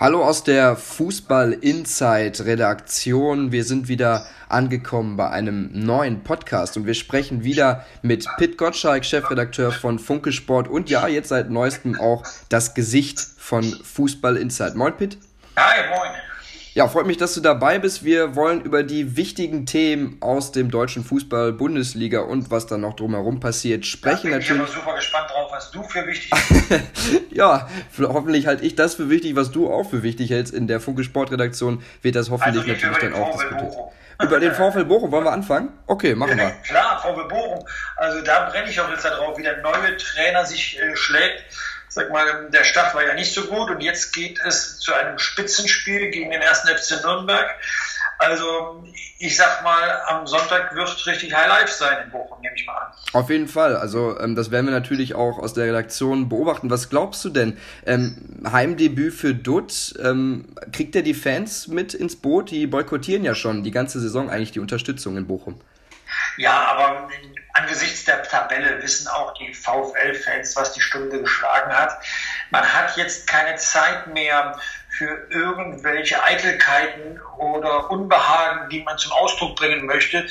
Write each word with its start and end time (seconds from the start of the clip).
Hallo 0.00 0.22
aus 0.22 0.44
der 0.44 0.76
Fußball 0.76 1.54
Insight 1.54 2.42
Redaktion. 2.44 3.50
Wir 3.50 3.64
sind 3.64 3.88
wieder 3.88 4.28
angekommen 4.48 5.16
bei 5.16 5.28
einem 5.28 5.70
neuen 5.72 6.22
Podcast 6.22 6.76
und 6.76 6.86
wir 6.86 6.94
sprechen 6.94 7.42
wieder 7.42 7.84
mit 8.02 8.24
Pit 8.36 8.56
Gottschalk, 8.58 9.04
Chefredakteur 9.04 9.72
von 9.72 9.98
Funke 9.98 10.30
Sport 10.30 10.68
und 10.68 10.88
ja, 10.88 11.08
jetzt 11.08 11.30
seit 11.30 11.50
neuestem 11.50 11.98
auch 11.98 12.22
das 12.48 12.74
Gesicht 12.74 13.18
von 13.18 13.64
Fußball 13.64 14.36
Insight. 14.36 14.76
Moin 14.76 14.96
Pit. 14.96 15.18
Hi, 15.56 15.88
moin. 15.90 16.27
Ja, 16.78 16.86
freut 16.86 17.08
mich, 17.08 17.16
dass 17.16 17.34
du 17.34 17.40
dabei 17.40 17.80
bist. 17.80 18.04
Wir 18.04 18.36
wollen 18.36 18.60
über 18.60 18.84
die 18.84 19.16
wichtigen 19.16 19.66
Themen 19.66 20.18
aus 20.20 20.52
dem 20.52 20.70
deutschen 20.70 21.02
Fußball, 21.02 21.52
Bundesliga 21.52 22.20
und 22.20 22.52
was 22.52 22.68
da 22.68 22.78
noch 22.78 22.94
drumherum 22.94 23.40
passiert 23.40 23.84
sprechen. 23.84 24.30
Da 24.30 24.36
bin 24.36 24.46
natürlich. 24.46 24.50
ich 24.52 24.60
aber 24.60 24.80
super 24.84 24.94
gespannt 24.94 25.28
drauf, 25.28 25.50
was 25.50 25.72
du 25.72 25.82
für 25.82 26.06
wichtig 26.06 26.30
ja, 27.32 27.68
hoffentlich 27.98 28.46
halte 28.46 28.64
ich 28.64 28.76
das 28.76 28.94
für 28.94 29.10
wichtig, 29.10 29.34
was 29.34 29.50
du 29.50 29.68
auch 29.68 29.90
für 29.90 30.04
wichtig 30.04 30.30
hältst. 30.30 30.54
In 30.54 30.68
der 30.68 30.78
Funke 30.78 31.02
Sportredaktion 31.02 31.82
wird 32.02 32.14
das 32.14 32.30
hoffentlich 32.30 32.62
also 32.62 32.86
natürlich 32.86 32.98
dann 32.98 33.14
auch 33.14 33.32
diskutiert. 33.32 33.70
Bochum. 33.72 33.92
Über 34.22 34.38
den 34.38 34.52
VfL 34.52 34.84
Bochum 34.84 35.10
wollen 35.10 35.24
wir 35.24 35.32
anfangen? 35.32 35.70
Okay, 35.88 36.14
machen 36.14 36.38
Ja, 36.38 36.44
wir. 36.44 36.50
klar, 36.62 37.00
VfL 37.02 37.26
Bochum. 37.28 37.64
Also 37.96 38.20
da 38.22 38.50
brenne 38.50 38.70
ich 38.70 38.80
auch 38.80 38.88
jetzt 38.88 39.04
darauf, 39.04 39.36
wie 39.36 39.42
der 39.42 39.62
neue 39.62 39.96
Trainer 39.96 40.46
sich 40.46 40.78
äh, 40.80 40.94
schlägt. 40.94 41.42
Sag 41.88 42.10
mal, 42.10 42.48
der 42.50 42.64
Start 42.64 42.94
war 42.94 43.06
ja 43.06 43.14
nicht 43.14 43.32
so 43.32 43.44
gut 43.46 43.70
und 43.70 43.80
jetzt 43.80 44.12
geht 44.12 44.38
es 44.44 44.78
zu 44.78 44.92
einem 44.92 45.18
Spitzenspiel 45.18 46.10
gegen 46.10 46.30
den 46.30 46.42
ersten 46.42 46.68
FC 46.68 47.02
Nürnberg. 47.02 47.48
Also 48.18 48.84
ich 49.20 49.36
sag 49.36 49.62
mal, 49.62 50.02
am 50.06 50.26
Sonntag 50.26 50.74
wird 50.74 51.06
richtig 51.06 51.34
High 51.34 51.48
Life 51.48 51.72
sein 51.72 52.04
in 52.04 52.10
Bochum, 52.10 52.40
nehme 52.40 52.54
ich 52.56 52.66
mal 52.66 52.74
an. 52.74 52.92
Auf 53.12 53.30
jeden 53.30 53.46
Fall. 53.46 53.76
Also 53.76 54.18
ähm, 54.18 54.34
das 54.34 54.50
werden 54.50 54.66
wir 54.66 54.72
natürlich 54.72 55.14
auch 55.14 55.38
aus 55.38 55.54
der 55.54 55.66
Redaktion 55.66 56.28
beobachten. 56.28 56.68
Was 56.68 56.90
glaubst 56.90 57.24
du 57.24 57.30
denn? 57.30 57.58
Ähm, 57.86 58.42
Heimdebüt 58.50 59.14
für 59.14 59.34
Dutt. 59.34 59.94
Ähm, 60.02 60.46
kriegt 60.72 60.96
er 60.96 61.02
die 61.02 61.14
Fans 61.14 61.68
mit 61.68 61.94
ins 61.94 62.16
Boot? 62.16 62.50
Die 62.50 62.66
boykottieren 62.66 63.24
ja 63.24 63.36
schon 63.36 63.62
die 63.62 63.70
ganze 63.70 64.00
Saison 64.00 64.28
eigentlich 64.30 64.52
die 64.52 64.60
Unterstützung 64.60 65.16
in 65.16 65.28
Bochum. 65.28 65.60
Ja, 66.36 66.66
aber 66.72 67.08
angesichts 67.58 68.04
der 68.04 68.22
Tabelle 68.22 68.82
wissen 68.82 69.08
auch 69.08 69.34
die 69.34 69.52
VfL-Fans, 69.52 70.56
was 70.56 70.72
die 70.72 70.80
Stunde 70.80 71.20
geschlagen 71.20 71.72
hat. 71.72 71.98
Man 72.50 72.64
hat 72.72 72.96
jetzt 72.96 73.26
keine 73.26 73.56
Zeit 73.56 74.06
mehr 74.08 74.58
für 74.98 75.28
irgendwelche 75.30 76.22
Eitelkeiten 76.22 77.20
oder 77.38 77.88
Unbehagen, 77.90 78.68
die 78.68 78.82
man 78.82 78.98
zum 78.98 79.12
Ausdruck 79.12 79.54
bringen 79.54 79.86
möchte. 79.86 80.26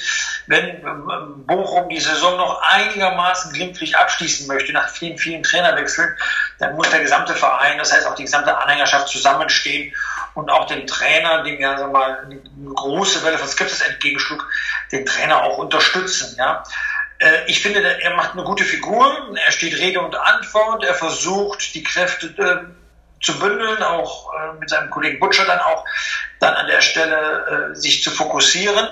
Wenn 0.47 0.86
ähm, 0.86 1.45
Bochum 1.45 1.88
die 1.88 2.00
Saison 2.02 2.36
noch 2.36 2.61
einigermaßen 2.61 3.53
glimpflich 3.53 3.95
abschließen 3.95 4.47
möchte, 4.47 4.73
nach 4.73 4.89
vielen, 4.89 5.17
vielen 5.17 5.44
Trainerwechseln, 5.44 6.17
dann 6.59 6.75
muss 6.75 6.89
der 6.89 7.00
gesamte 7.00 7.34
Verein, 7.34 7.78
das 7.78 7.94
heißt 7.94 8.08
auch 8.08 8.16
die 8.16 8.23
gesamte 8.23 8.58
Anhängerschaft 8.58 9.08
zusammenstehen 9.08 9.94
und 10.34 10.50
auch 10.50 10.67
den 10.67 10.86
Trainer, 10.86 11.44
dem 11.44 11.59
ja 11.59 11.88
mal, 11.88 12.25
eine 12.25 12.41
große 12.73 13.23
Welle 13.23 13.38
von 13.38 13.47
Skepsis 13.47 13.81
entgegenschlug, 13.81 14.45
den 14.91 15.06
Trainer 15.06 15.44
auch 15.44 15.58
unterstützen. 15.58 16.36
Ja. 16.38 16.64
Äh, 17.19 17.45
Ich 17.47 17.61
finde, 17.61 17.81
er 18.01 18.15
macht 18.15 18.33
eine 18.33 18.43
gute 18.43 18.63
Figur, 18.63 19.35
er 19.35 19.51
steht 19.51 19.77
Rede 19.77 19.99
und 20.01 20.15
Antwort, 20.15 20.83
er 20.83 20.93
versucht, 20.93 21.73
die 21.73 21.83
Kräfte 21.83 22.27
äh, 22.37 23.23
zu 23.23 23.39
bündeln, 23.39 23.81
auch 23.81 24.31
äh, 24.33 24.59
mit 24.59 24.69
seinem 24.69 24.89
Kollegen 24.91 25.19
Butcher 25.19 25.45
dann 25.45 25.59
auch 25.59 25.83
dann 26.39 26.53
an 26.53 26.67
der 26.67 26.81
Stelle 26.81 27.71
äh, 27.71 27.75
sich 27.75 28.03
zu 28.03 28.11
fokussieren. 28.11 28.89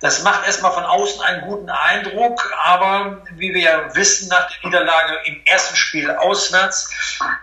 Das 0.00 0.22
macht 0.22 0.46
erstmal 0.46 0.72
von 0.72 0.84
außen 0.84 1.20
einen 1.22 1.42
guten 1.42 1.68
Eindruck, 1.68 2.50
aber 2.64 3.22
wie 3.34 3.52
wir 3.52 3.60
ja 3.62 3.94
wissen, 3.94 4.28
nach 4.28 4.48
der 4.48 4.56
Niederlage 4.64 5.18
im 5.26 5.42
ersten 5.44 5.76
Spiel 5.76 6.10
auswärts, 6.10 6.90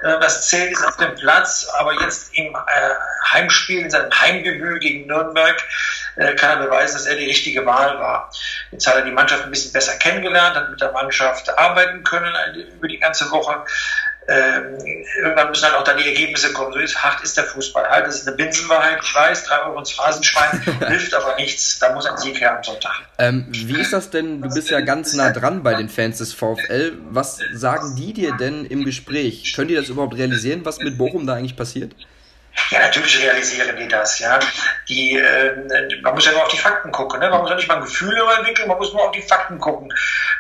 äh, 0.02 0.20
das 0.20 0.48
zählt 0.50 0.72
ist 0.72 0.84
auf 0.84 0.98
dem 0.98 1.14
Platz, 1.16 1.68
aber 1.78 1.94
jetzt 2.02 2.34
im 2.34 2.56
äh, 2.56 2.90
Heimspiel, 3.32 3.82
in 3.82 3.92
seinem 3.92 4.12
Heimdebüt 4.12 4.82
gegen 4.82 5.06
Nürnberg, 5.06 5.64
äh, 6.16 6.36
kann 6.36 6.58
er 6.58 6.66
beweisen, 6.66 6.94
dass 6.94 7.06
er 7.06 7.16
die 7.16 7.26
richtige 7.26 7.66
Wahl 7.66 8.00
war. 8.00 8.32
Jetzt 8.72 8.88
hat 8.88 8.96
er 8.96 9.02
die 9.04 9.12
Mannschaft 9.12 9.44
ein 9.44 9.52
bisschen 9.52 9.74
besser 9.74 9.94
kennengelernt, 9.98 10.56
hat 10.56 10.70
mit 10.70 10.82
der 10.82 10.92
Mannschaft 10.92 11.58
arbeiten 11.58 12.04
können 12.04 12.34
äh, 12.36 12.60
über 12.60 12.88
die 12.88 13.00
ganze 13.00 13.30
Woche 13.32 13.64
ähm, 14.28 14.78
irgendwann 15.22 15.50
müssen 15.50 15.66
halt 15.66 15.76
auch 15.76 15.84
dann 15.84 15.98
die 15.98 16.08
Ergebnisse 16.08 16.54
kommen. 16.54 16.74
So 16.74 16.80
ist, 16.80 17.04
hart 17.04 17.24
ist 17.24 17.36
der 17.36 17.44
Fußball. 17.44 17.88
Halt, 17.90 18.08
das 18.08 18.22
ist 18.22 18.28
eine 18.28 18.38
Binsenwahrheit, 18.38 19.00
ich 19.04 19.14
weiß, 19.14 19.44
drei 19.46 19.64
Euro 19.64 19.80
ins 19.80 19.92
Phrasenschwein, 19.92 20.62
hilft 20.88 21.14
aber 21.14 21.36
nichts. 21.36 21.80
Da 21.80 21.94
muss 21.94 22.06
ein 22.06 22.18
Sieg 22.18 22.40
her 22.40 22.58
am 22.58 22.64
Sonntag. 22.64 22.94
Ähm, 23.18 23.46
wie 23.50 23.80
ist 23.80 23.92
das 23.92 24.10
denn? 24.10 24.42
Du 24.42 24.50
bist 24.50 24.70
ja 24.70 24.82
ganz 24.82 25.14
nah 25.14 25.32
dran 25.32 25.64
bei 25.64 25.74
den 25.76 25.90
Fans 25.90 26.20
des 26.20 26.34
VfL. 26.34 26.94
Was 27.10 27.40
sagen 27.54 27.96
die 27.98 28.14
dir 28.14 28.34
denn 28.38 28.66
im 28.66 28.86
Gespräch? 28.86 29.54
Können 29.56 29.68
die 29.70 29.76
das 29.76 29.90
überhaupt 29.90 30.16
realisieren, 30.16 30.64
was 30.64 30.78
mit 30.80 30.98
Bochum 30.98 31.28
da 31.28 31.34
eigentlich 31.34 31.58
passiert? 31.58 31.94
Ja, 32.70 32.80
natürlich 32.80 33.20
realisieren 33.22 33.76
die 33.76 33.88
das, 33.88 34.20
ja. 34.20 34.40
Die, 34.88 35.18
äh, 35.18 36.00
man 36.02 36.14
muss 36.14 36.26
ja 36.26 36.32
nur 36.32 36.44
auf 36.44 36.52
die 36.52 36.58
Fakten 36.58 36.92
gucken, 36.92 37.20
ne? 37.20 37.30
Man 37.30 37.42
muss 37.42 37.50
ja 37.50 37.56
nicht 37.56 37.68
mal 37.68 37.78
ein 37.78 37.84
Gefühl 37.84 38.16
entwickeln, 38.38 38.68
man 38.68 38.78
muss 38.78 38.94
nur 38.94 39.04
auf 39.04 39.12
die 39.12 39.22
Fakten 39.22 39.60
gucken. 39.60 39.94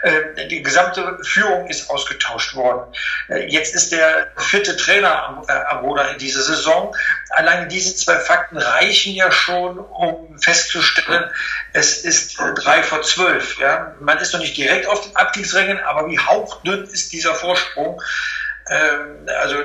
Äh, 0.03 0.47
die 0.47 0.61
gesamte 0.61 1.17
Führung 1.23 1.67
ist 1.67 1.89
ausgetauscht 1.89 2.55
worden. 2.55 2.93
Äh, 3.29 3.47
jetzt 3.47 3.73
ist 3.73 3.91
der 3.91 4.31
vierte 4.37 4.75
Trainer 4.77 5.23
am, 5.23 5.45
äh, 5.47 5.51
am 5.51 5.85
Ruder 5.85 6.11
in 6.11 6.17
dieser 6.19 6.41
Saison. 6.41 6.95
Allein 7.31 7.69
diese 7.69 7.95
zwei 7.95 8.19
Fakten 8.19 8.57
reichen 8.57 9.13
ja 9.13 9.31
schon, 9.31 9.79
um 9.79 10.37
festzustellen, 10.39 11.29
es 11.73 12.03
ist 12.03 12.39
äh, 12.39 12.53
drei 12.53 12.83
vor 12.83 13.01
zwölf. 13.01 13.57
Ja? 13.59 13.95
Man 13.99 14.19
ist 14.19 14.33
noch 14.33 14.39
nicht 14.39 14.57
direkt 14.57 14.87
auf 14.87 15.01
den 15.01 15.15
Abstiegsrängen, 15.15 15.79
aber 15.79 16.07
wie 16.09 16.19
hauchdünn 16.19 16.83
ist 16.83 17.11
dieser 17.11 17.33
Vorsprung? 17.33 18.01
Ähm, 18.69 19.27
also 19.39 19.55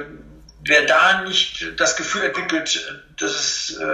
wer 0.68 0.86
da 0.86 1.22
nicht 1.22 1.72
das 1.76 1.96
Gefühl 1.96 2.24
entwickelt, 2.24 3.02
dass 3.18 3.30
es 3.32 3.78
äh, 3.80 3.84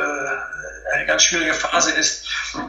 eine 0.94 1.06
ganz 1.06 1.22
schwierige 1.22 1.54
Phase 1.54 1.92
ist, 1.92 2.28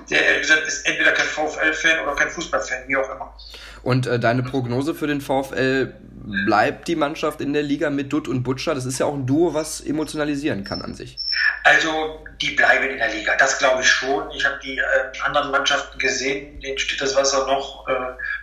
der 0.10 0.26
ehrlich 0.26 0.42
gesagt 0.44 0.68
ist 0.68 0.86
entweder 0.88 1.12
kein 1.12 1.26
VfL-Fan 1.26 2.00
oder 2.00 2.16
kein 2.16 2.30
Fußballfan, 2.30 2.88
wie 2.88 2.98
auch 2.98 3.10
immer. 3.10 3.36
Und 3.84 4.08
äh, 4.08 4.20
deine 4.20 4.42
Prognose 4.44 4.96
für 4.96 5.08
den 5.08 5.22
VfL, 5.22 5.94
bleibt 6.28 6.88
die 6.88 6.96
Mannschaft 6.96 7.40
in 7.40 7.54
der 7.54 7.62
Liga 7.64 7.90
mit 7.90 8.12
Dutt 8.12 8.28
und 8.28 8.44
Butcher? 8.44 8.74
Das 8.74 8.86
ist 8.86 9.00
ja 9.00 9.06
auch 9.06 9.14
ein 9.14 9.28
Duo, 9.28 9.54
was 9.54 9.82
emotionalisieren 9.82 10.64
kann 10.64 10.82
an 10.82 10.96
sich. 10.96 11.18
Also 11.64 12.26
die 12.42 12.52
bleiben 12.52 12.90
in 12.90 12.98
der 12.98 13.14
Liga, 13.14 13.36
das 13.38 13.60
glaube 13.60 13.82
ich 13.82 13.88
schon. 13.88 14.30
Ich 14.32 14.46
habe 14.46 14.58
die 14.64 14.78
äh, 14.78 14.84
anderen 15.24 15.52
Mannschaften 15.52 15.98
gesehen, 16.00 16.60
denen 16.62 16.78
steht 16.78 17.02
das 17.02 17.16
Wasser 17.16 17.46
noch, 17.46 17.88
äh, 17.88 17.94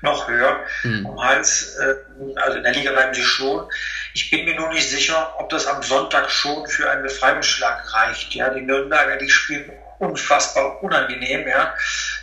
noch 0.03 0.29
höher 0.29 0.61
Hm. 0.83 1.07
um 1.07 1.23
Hals. 1.23 1.77
Äh, 1.77 1.95
also 2.37 2.59
in 2.59 2.63
der 2.63 2.73
Liga 2.73 2.93
bleiben 2.93 3.15
sie 3.15 3.23
schon. 3.23 3.69
Ich 4.15 4.31
bin 4.31 4.45
mir 4.45 4.55
nur 4.55 4.69
nicht 4.71 4.89
sicher, 4.89 5.35
ob 5.39 5.49
das 5.49 5.67
am 5.67 5.83
Sonntag 5.83 6.31
schon 6.31 6.67
für 6.69 6.91
einen 6.91 7.03
Befreiungsschlag 7.03 7.93
reicht. 7.95 8.35
Ja, 8.35 8.51
die 8.51 8.61
Nürnberger, 8.61 9.17
die 9.17 9.31
spielen 9.31 9.73
unfassbar 9.99 10.83
unangenehm, 10.83 11.47
ja, 11.47 11.75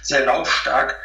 sehr 0.01 0.25
laufstark. 0.25 0.95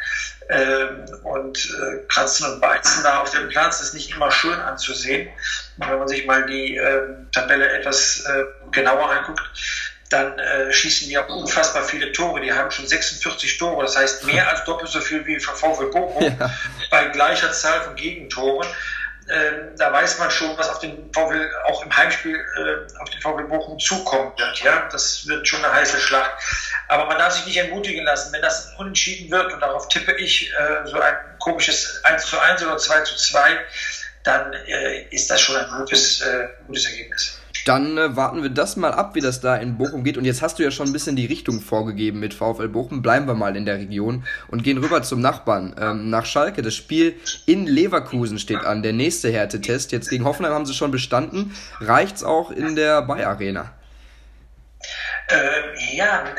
Ähm, 0.47 1.05
und 1.23 1.57
äh, 1.57 2.05
Kratzen 2.07 2.51
und 2.51 2.61
Beizen 2.61 3.01
da 3.01 3.21
auf 3.21 3.31
dem 3.31 3.49
Platz 3.49 3.81
ist 3.81 3.95
nicht 3.95 4.11
immer 4.11 4.31
schön 4.31 4.59
anzusehen. 4.59 5.29
Und 5.77 5.89
wenn 5.89 5.97
man 5.97 6.07
sich 6.07 6.25
mal 6.25 6.45
die 6.45 6.75
ähm, 6.75 7.27
Tabelle 7.31 7.67
etwas 7.71 8.23
äh, 8.25 8.43
genauer 8.71 9.09
anguckt, 9.09 9.41
dann 10.09 10.37
äh, 10.37 10.71
schießen 10.71 11.09
die 11.09 11.17
auch 11.17 11.27
unfassbar 11.29 11.83
viele 11.83 12.11
Tore. 12.11 12.41
Die 12.41 12.53
haben 12.53 12.69
schon 12.69 12.85
46 12.85 13.57
Tore, 13.57 13.83
das 13.85 13.97
heißt 13.97 14.25
mehr 14.25 14.47
als 14.47 14.63
doppelt 14.65 14.91
so 14.91 15.01
viel 15.01 15.25
wie 15.25 15.39
VfL 15.39 15.87
Bochum 15.91 16.23
Ja. 16.39 16.51
bei 16.91 17.05
gleicher 17.05 17.51
Zahl 17.51 17.81
von 17.81 17.95
Gegentoren. 17.95 18.67
Ähm, 19.27 19.75
da 19.75 19.91
weiß 19.91 20.19
man 20.19 20.29
schon, 20.29 20.55
was 20.55 20.69
auf 20.69 20.79
den 20.79 21.11
VfL 21.11 21.49
auch 21.65 21.83
im 21.83 21.95
Heimspiel 21.95 22.35
äh, 22.35 22.99
auf 23.01 23.09
den 23.09 23.21
VfL 23.21 23.45
Bochum 23.45 23.79
zukommen 23.79 24.31
wird. 24.37 24.59
Ja, 24.59 24.87
das 24.91 25.25
wird 25.25 25.47
schon 25.47 25.65
eine 25.65 25.73
heiße 25.73 25.99
Schlacht. 25.99 26.31
Aber 26.89 27.05
man 27.05 27.17
darf 27.17 27.33
sich 27.33 27.45
nicht 27.47 27.57
entmutigen 27.57 28.05
lassen, 28.05 28.31
wenn 28.33 28.43
das 28.43 28.71
unentschieden 28.77 29.31
wird 29.31 29.51
und 29.51 29.59
darauf 29.61 29.87
tippe 29.87 30.13
ich 30.13 30.51
äh, 30.53 30.85
so 30.85 30.99
ein 30.99 31.15
komisches 31.39 32.03
1 32.03 32.25
zu 32.25 32.39
1 32.39 32.63
oder 32.63 32.77
2 32.77 33.01
zu 33.01 33.15
2, 33.15 33.57
dann 34.23 34.53
äh, 34.53 35.07
ist 35.09 35.29
das 35.31 35.41
schon 35.41 35.55
ein 35.55 35.69
gutes, 35.75 36.21
äh, 36.21 36.47
gutes 36.67 36.85
Ergebnis. 36.85 37.39
Dann 37.65 37.97
äh, 37.97 38.15
warten 38.15 38.43
wir 38.43 38.49
das 38.49 38.77
mal 38.77 38.93
ab, 38.93 39.15
wie 39.15 39.21
das 39.21 39.41
da 39.41 39.55
in 39.57 39.77
Bochum 39.77 40.03
geht. 40.03 40.17
Und 40.17 40.25
jetzt 40.25 40.41
hast 40.41 40.57
du 40.57 40.63
ja 40.63 40.71
schon 40.71 40.87
ein 40.87 40.93
bisschen 40.93 41.15
die 41.15 41.25
Richtung 41.25 41.59
vorgegeben 41.59 42.19
mit 42.19 42.33
VfL 42.33 42.69
Bochum. 42.69 43.01
Bleiben 43.01 43.27
wir 43.27 43.33
mal 43.33 43.57
in 43.57 43.65
der 43.65 43.75
Region 43.75 44.23
und 44.47 44.63
gehen 44.63 44.77
rüber 44.77 45.03
zum 45.03 45.19
Nachbarn, 45.19 45.75
ähm, 45.79 46.09
nach 46.09 46.25
Schalke. 46.25 46.61
Das 46.61 46.75
Spiel 46.75 47.15
in 47.45 47.65
Leverkusen 47.65 48.39
steht 48.39 48.63
an, 48.63 48.83
der 48.83 48.93
nächste 48.93 49.31
Härtetest. 49.31 49.91
Jetzt 49.91 50.09
gegen 50.09 50.23
Hoffenheim 50.23 50.53
haben 50.53 50.65
sie 50.65 50.73
schon 50.73 50.91
bestanden. 50.91 51.55
Reicht's 51.81 52.23
auch 52.23 52.51
in 52.51 52.75
der 52.75 53.01
Bayer 53.01 53.29
Arena? 53.29 53.73
Äh, 55.27 55.95
ja, 55.95 56.23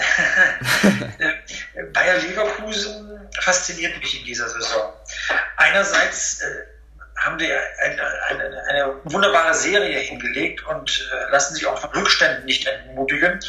Äh, 1.77 1.85
Bayer 1.93 2.19
Leverkusen 2.19 3.29
fasziniert 3.41 3.99
mich 4.01 4.21
in 4.21 4.25
dieser 4.25 4.49
Saison. 4.49 4.93
Einerseits 5.57 6.41
äh, 6.41 6.47
haben 7.17 7.39
die 7.39 7.51
eine, 7.53 8.03
eine, 8.29 8.63
eine 8.69 8.95
wunderbare 9.05 9.55
Serie 9.55 9.99
hingelegt 9.99 10.65
und 10.67 11.09
äh, 11.13 11.31
lassen 11.31 11.55
sich 11.55 11.67
auch 11.67 11.79
von 11.79 11.91
Rückständen 11.91 12.45
nicht 12.45 12.67
entmutigen. 12.67 13.41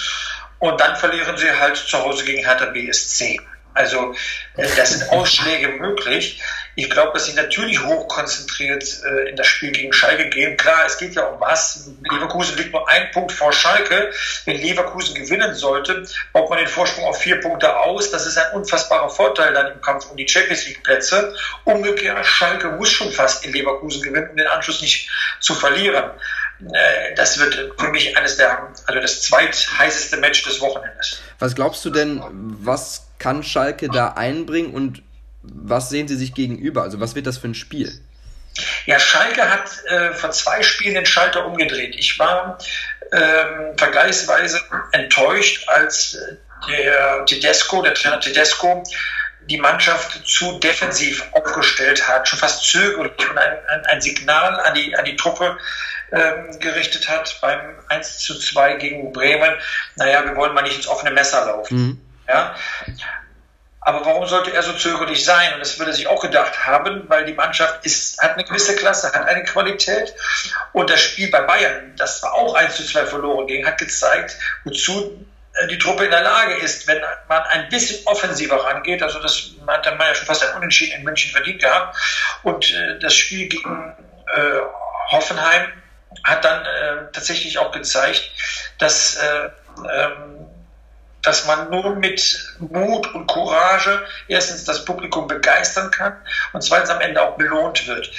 Und 0.60 0.82
dann 0.82 0.96
verlieren 0.96 1.38
sie 1.38 1.52
halt 1.52 1.78
zu 1.78 1.98
Hause 2.00 2.26
gegen 2.26 2.44
Hertha 2.44 2.66
BSC. 2.66 3.40
Also 3.78 4.16
äh, 4.56 4.68
das 4.76 4.92
sind 4.92 5.12
Ausschläge 5.12 5.70
möglich. 5.70 6.42
Ich 6.76 6.90
glaube, 6.90 7.14
dass 7.14 7.26
sie 7.26 7.34
natürlich 7.34 7.84
hochkonzentriert 7.84 8.84
äh, 9.04 9.30
in 9.30 9.36
das 9.36 9.48
Spiel 9.48 9.72
gegen 9.72 9.94
Schalke 9.94 10.30
gehen. 10.30 10.58
Klar, 10.58 10.86
es 10.86 10.98
geht 10.98 11.16
ja 11.16 11.24
um 11.24 11.40
was. 11.40 11.90
Leverkusen 12.10 12.58
liegt 12.58 12.72
nur 12.72 12.88
ein 12.90 13.10
Punkt 13.12 13.32
vor 13.32 13.54
Schalke. 13.54 14.12
Wenn 14.46 14.58
Leverkusen 14.58 15.16
gewinnen 15.16 15.54
sollte, 15.54 16.08
baut 16.34 16.50
man 16.50 16.60
den 16.60 16.68
Vorsprung 16.68 17.06
auf 17.06 17.20
vier 17.20 17.40
Punkte 17.40 17.76
aus. 17.78 18.12
Das 18.12 18.26
ist 18.26 18.38
ein 18.38 18.52
unfassbarer 18.54 19.10
Vorteil 19.10 19.54
dann 19.54 19.74
im 19.74 19.82
Kampf 19.82 20.10
um 20.10 20.18
die 20.18 20.28
Champions 20.28 20.68
League 20.68 20.84
Plätze. 20.84 21.36
Umgekehrt, 21.64 22.26
Schalke 22.26 22.70
muss 22.70 22.92
schon 22.92 23.12
fast 23.12 23.46
in 23.46 23.54
Leverkusen 23.54 24.02
gewinnen, 24.02 24.30
um 24.30 24.38
den 24.38 24.48
Anschluss 24.48 24.82
nicht 24.82 25.10
zu 25.40 25.54
verlieren. 25.56 26.12
Äh, 26.74 27.16
das 27.16 27.38
wird 27.38 27.74
für 27.80 27.90
mich 27.90 28.18
eines 28.18 28.38
der, 28.38 28.72
also 28.86 29.00
das 29.00 29.22
zweitheißeste 29.24 30.18
Match 30.18 30.44
des 30.44 30.60
Wochenendes. 30.62 31.22
Was 31.40 31.56
glaubst 31.56 31.86
du 31.86 31.90
denn, 31.90 32.24
was 32.62 33.07
kann 33.20 33.44
Schalke 33.44 33.90
da 33.90 34.10
einbringen 34.14 34.74
und 34.74 35.02
was 35.44 35.90
sehen 35.90 36.08
Sie 36.08 36.16
sich 36.16 36.34
gegenüber? 36.34 36.84
Also 36.84 37.00
was 37.00 37.16
wird 37.16 37.28
das 37.28 37.38
für 37.38 37.48
ein 37.48 37.56
Spiel? 37.56 37.92
Ja, 38.86 39.00
Schalke 39.00 39.50
hat 39.50 39.70
äh, 39.86 40.14
vor 40.14 40.32
zwei 40.32 40.64
Spielen 40.64 40.96
den 40.96 41.06
Schalter 41.06 41.46
umgedreht. 41.46 41.96
Ich 41.96 42.18
war 42.18 42.58
ähm, 43.12 43.78
vergleichsweise 43.78 44.62
enttäuscht, 44.92 45.68
als 45.68 46.16
äh, 46.16 46.36
der 46.70 47.26
Tedesco, 47.26 47.82
der 47.82 47.94
Trainer 47.94 48.20
Tedesco, 48.20 48.84
die 49.50 49.58
Mannschaft 49.58 50.28
zu 50.28 50.60
defensiv 50.60 51.24
aufgestellt 51.32 52.08
hat, 52.08 52.28
schon 52.28 52.40
fast 52.40 52.64
zögerlich 52.70 53.14
und 53.30 53.38
ein, 53.38 53.58
ein, 53.70 53.86
ein 53.86 54.02
Signal 54.02 54.60
an 54.60 54.74
die, 54.74 54.96
an 54.96 55.06
die 55.06 55.16
Truppe 55.16 55.58
ähm, 56.12 56.60
gerichtet 56.60 57.08
hat 57.08 57.38
beim 57.42 57.76
1 57.90 58.20
zu 58.20 58.38
2 58.40 58.76
gegen 58.76 59.14
Bremen. 59.14 59.54
Naja, 59.96 60.26
wir 60.26 60.36
wollen 60.36 60.54
mal 60.54 60.64
nicht 60.64 60.78
ins 60.78 60.88
offene 60.88 61.12
Messer 61.12 61.46
laufen. 61.46 61.78
Mhm. 61.78 62.02
Ja? 62.28 62.56
Aber 63.88 64.06
warum 64.06 64.28
sollte 64.28 64.52
er 64.52 64.64
so 64.64 64.74
zögerlich 64.74 65.24
sein? 65.24 65.54
Und 65.54 65.62
das 65.62 65.80
würde 65.80 65.92
er 65.92 65.96
sich 65.96 66.08
auch 66.08 66.22
gedacht 66.22 66.66
haben, 66.66 67.08
weil 67.08 67.24
die 67.24 67.34
Mannschaft 67.34 67.86
ist, 67.86 68.22
hat 68.22 68.34
eine 68.34 68.44
gewisse 68.44 68.76
Klasse, 68.76 69.14
hat 69.14 69.26
eine 69.26 69.46
Qualität. 69.46 70.14
Und 70.74 70.90
das 70.90 71.00
Spiel 71.00 71.32
bei 71.32 71.40
Bayern, 71.42 71.96
das 71.96 72.22
war 72.22 72.34
auch 72.34 72.54
1 72.54 72.76
zu 72.76 72.84
2 72.84 73.06
verloren 73.06 73.48
ging, 73.48 73.66
hat 73.66 73.78
gezeigt, 73.78 74.36
wozu 74.66 75.26
äh, 75.54 75.68
die 75.68 75.78
Truppe 75.78 76.04
in 76.04 76.12
der 76.12 76.22
Lage 76.22 76.56
ist, 76.56 76.86
wenn 76.88 77.02
man 77.30 77.42
ein 77.44 77.70
bisschen 77.70 78.06
offensiver 78.08 78.62
rangeht. 78.62 79.02
Also 79.02 79.20
das 79.22 79.52
hat 79.66 79.86
der 79.86 79.96
Mann 79.96 80.08
ja 80.08 80.16
schon 80.16 80.28
fast 80.28 80.44
ein 80.44 80.58
Unentschieden 80.58 80.98
in 80.98 81.04
München 81.06 81.32
verdient 81.32 81.62
gehabt. 81.62 81.98
Und 82.44 82.70
äh, 82.74 83.00
das 83.00 83.14
Spiel 83.14 83.48
gegen 83.48 83.96
äh, 84.36 84.60
Hoffenheim 85.12 85.72
hat 86.26 86.44
dann 86.44 86.66
äh, 86.66 87.12
tatsächlich 87.14 87.58
auch 87.58 87.72
gezeigt, 87.72 88.30
dass 88.80 89.16
äh, 89.16 89.50
ähm, 89.90 90.37
dass 91.28 91.46
man 91.46 91.70
nur 91.70 91.94
mit 91.98 92.56
Mut 92.60 93.14
und 93.14 93.28
Courage 93.28 94.02
erstens 94.30 94.64
das 94.64 94.86
Publikum 94.86 95.28
begeistern 95.28 95.92
kann 95.92 96.16
und 96.54 96.62
zweitens 96.62 96.90
am 96.90 97.02
Ende 97.02 97.22
auch 97.22 97.36
belohnt 97.36 97.86
wird. 97.86 98.10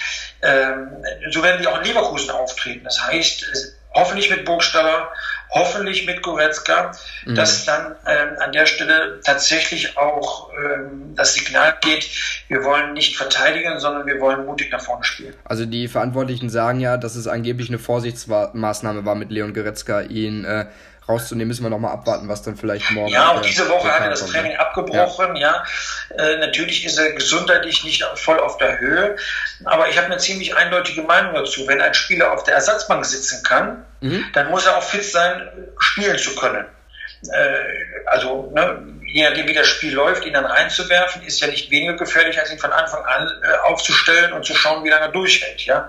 Ähm, 0.42 0.88
so 1.30 1.42
werden 1.42 1.62
die 1.62 1.66
auch 1.66 1.78
in 1.78 1.84
Leverkusen 1.84 2.30
auftreten. 2.30 2.84
Das 2.84 3.00
heißt, 3.00 3.46
hoffentlich 3.94 4.28
mit 4.28 4.44
Burgstaller, 4.44 5.08
hoffentlich 5.48 6.06
mit 6.06 6.20
Goretzka, 6.20 6.92
mhm. 7.24 7.34
dass 7.34 7.64
dann 7.64 7.96
ähm, 8.06 8.36
an 8.40 8.52
der 8.52 8.66
Stelle 8.66 9.20
tatsächlich 9.24 9.96
auch 9.96 10.50
ähm, 10.52 11.14
das 11.16 11.32
Signal 11.32 11.76
geht, 11.80 12.10
wir 12.48 12.62
wollen 12.62 12.92
nicht 12.92 13.16
verteidigen, 13.16 13.80
sondern 13.80 14.06
wir 14.06 14.20
wollen 14.20 14.44
mutig 14.44 14.70
nach 14.70 14.82
vorne 14.82 15.04
spielen. 15.04 15.32
Also 15.44 15.64
die 15.64 15.88
Verantwortlichen 15.88 16.50
sagen 16.50 16.80
ja, 16.80 16.98
dass 16.98 17.16
es 17.16 17.26
angeblich 17.26 17.70
eine 17.70 17.78
Vorsichtsmaßnahme 17.78 19.06
war, 19.06 19.14
mit 19.14 19.30
Leon 19.30 19.54
Goretzka 19.54 20.02
ihn 20.02 20.44
äh, 20.44 20.66
rauszunehmen, 21.08 21.48
müssen 21.48 21.62
wir 21.62 21.70
nochmal 21.70 21.92
abwarten, 21.92 22.28
was 22.28 22.42
dann 22.42 22.56
vielleicht 22.56 22.90
morgen. 22.90 23.12
Ja, 23.12 23.32
auch 23.32 23.40
diese 23.40 23.68
Woche 23.68 23.90
hat 23.90 24.02
er 24.02 24.10
das 24.10 24.26
Training 24.26 24.56
kommt. 24.56 24.60
abgebrochen, 24.60 25.36
ja. 25.36 25.64
ja. 26.16 26.24
Äh, 26.24 26.38
natürlich 26.38 26.84
ist 26.84 26.98
er 26.98 27.12
gesundheitlich 27.12 27.84
nicht 27.84 28.04
voll 28.16 28.38
auf 28.38 28.58
der 28.58 28.78
Höhe, 28.78 29.16
aber 29.64 29.88
ich 29.88 29.96
habe 29.96 30.06
eine 30.06 30.18
ziemlich 30.18 30.56
eindeutige 30.56 31.02
Meinung 31.02 31.34
dazu. 31.34 31.66
Wenn 31.66 31.80
ein 31.80 31.94
Spieler 31.94 32.32
auf 32.32 32.44
der 32.44 32.54
Ersatzbank 32.54 33.04
sitzen 33.06 33.42
kann, 33.42 33.84
mhm. 34.00 34.24
dann 34.34 34.50
muss 34.50 34.66
er 34.66 34.76
auch 34.76 34.82
fit 34.82 35.04
sein, 35.04 35.48
spielen 35.78 36.18
zu 36.18 36.34
können. 36.34 36.66
Äh, 37.32 37.58
also, 38.06 38.52
ne, 38.54 38.97
je 39.18 39.28
nachdem, 39.28 39.48
wie 39.48 39.52
das 39.52 39.66
Spiel 39.66 39.94
läuft, 39.94 40.24
ihn 40.24 40.32
dann 40.32 40.46
reinzuwerfen, 40.46 41.22
ist 41.22 41.40
ja 41.40 41.48
nicht 41.48 41.70
weniger 41.70 41.94
gefährlich, 41.94 42.38
als 42.38 42.52
ihn 42.52 42.58
von 42.58 42.72
Anfang 42.72 43.04
an 43.04 43.28
äh, 43.42 43.56
aufzustellen 43.68 44.32
und 44.32 44.44
zu 44.44 44.54
schauen, 44.54 44.84
wie 44.84 44.88
lange 44.88 45.06
er 45.06 45.12
durchhält. 45.12 45.60
Ja? 45.62 45.88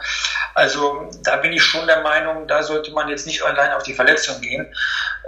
Also 0.55 1.09
da 1.23 1.37
bin 1.37 1.53
ich 1.53 1.63
schon 1.63 1.85
der 1.87 2.01
Meinung, 2.01 2.47
da 2.47 2.63
sollte 2.63 2.91
man 2.91 3.07
jetzt 3.07 3.27
nicht 3.27 3.43
allein 3.43 3.71
auf 3.71 3.83
die 3.83 3.93
Verletzung 3.93 4.41
gehen. 4.41 4.73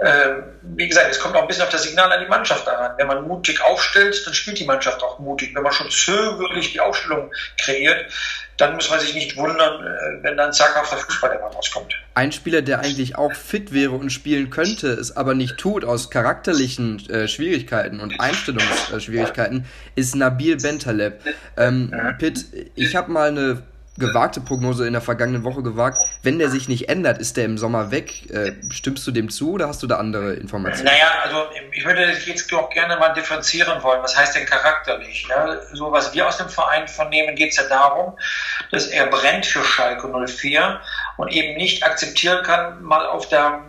Ähm, 0.00 0.42
wie 0.62 0.88
gesagt, 0.88 1.10
es 1.10 1.20
kommt 1.20 1.36
auch 1.36 1.42
ein 1.42 1.48
bisschen 1.48 1.62
auf 1.62 1.70
das 1.70 1.84
Signal 1.84 2.10
an 2.10 2.20
die 2.20 2.28
Mannschaft 2.28 2.66
daran. 2.66 2.94
Wenn 2.96 3.06
man 3.06 3.26
mutig 3.26 3.62
aufstellt, 3.62 4.26
dann 4.26 4.34
spielt 4.34 4.58
die 4.58 4.64
Mannschaft 4.64 5.02
auch 5.02 5.18
mutig. 5.18 5.54
Wenn 5.54 5.62
man 5.62 5.72
schon 5.72 5.90
zögerlich 5.90 6.72
die 6.72 6.80
Aufstellung 6.80 7.32
kreiert, 7.62 8.06
dann 8.62 8.76
muss 8.76 8.88
man 8.90 9.00
sich 9.00 9.12
nicht 9.14 9.36
wundern, 9.36 9.84
äh, 9.84 10.22
wenn 10.22 10.36
dann 10.36 10.52
zaghaft 10.52 10.92
der 10.92 10.98
Fußball 10.98 11.34
immer 11.34 11.48
rauskommt. 11.48 11.94
Ein 12.14 12.30
Spieler, 12.30 12.62
der 12.62 12.78
eigentlich 12.78 13.16
auch 13.16 13.32
fit 13.32 13.72
wäre 13.72 13.92
und 13.92 14.10
spielen 14.10 14.50
könnte, 14.50 14.88
es 14.88 15.16
aber 15.16 15.34
nicht 15.34 15.58
tut 15.58 15.84
aus 15.84 16.10
charakterlichen 16.10 17.08
äh, 17.10 17.26
Schwierigkeiten 17.26 17.98
und 17.98 18.20
Einstellungsschwierigkeiten, 18.20 19.64
ist 19.96 20.14
Nabil 20.14 20.56
Bentaleb. 20.58 21.20
Ähm, 21.56 21.92
Pitt, 22.18 22.46
ich 22.76 22.94
habe 22.94 23.10
mal 23.10 23.28
eine 23.28 23.62
gewagte 24.02 24.40
Prognose 24.40 24.86
in 24.86 24.92
der 24.92 25.00
vergangenen 25.00 25.44
Woche 25.44 25.62
gewagt. 25.62 25.98
Wenn 26.22 26.38
der 26.38 26.50
sich 26.50 26.68
nicht 26.68 26.88
ändert, 26.88 27.18
ist 27.18 27.36
der 27.36 27.46
im 27.46 27.56
Sommer 27.56 27.90
weg. 27.90 28.30
Äh, 28.30 28.52
stimmst 28.70 29.06
du 29.06 29.10
dem 29.10 29.30
zu 29.30 29.52
oder 29.52 29.68
hast 29.68 29.82
du 29.82 29.86
da 29.86 29.96
andere 29.96 30.34
Informationen? 30.34 30.92
Naja, 30.92 31.10
also 31.24 31.44
ich 31.72 31.84
würde 31.84 32.12
jetzt 32.26 32.52
auch 32.52 32.68
gerne 32.70 32.96
mal 32.96 33.14
differenzieren 33.14 33.82
wollen. 33.82 34.02
Was 34.02 34.16
heißt 34.16 34.36
denn 34.36 34.44
charakterlich? 34.46 35.26
Ja, 35.28 35.56
so 35.72 35.90
was 35.90 36.12
wir 36.12 36.26
aus 36.26 36.36
dem 36.36 36.48
Verein 36.48 36.86
vernehmen, 36.88 37.34
geht 37.34 37.50
es 37.50 37.56
ja 37.56 37.64
darum, 37.64 38.16
dass 38.70 38.88
er 38.88 39.06
brennt 39.06 39.46
für 39.46 39.64
Schalke 39.64 40.08
04 40.08 40.80
und 41.16 41.32
eben 41.32 41.56
nicht 41.56 41.84
akzeptieren 41.84 42.42
kann, 42.42 42.82
mal 42.82 43.06
auf 43.06 43.28
der 43.28 43.62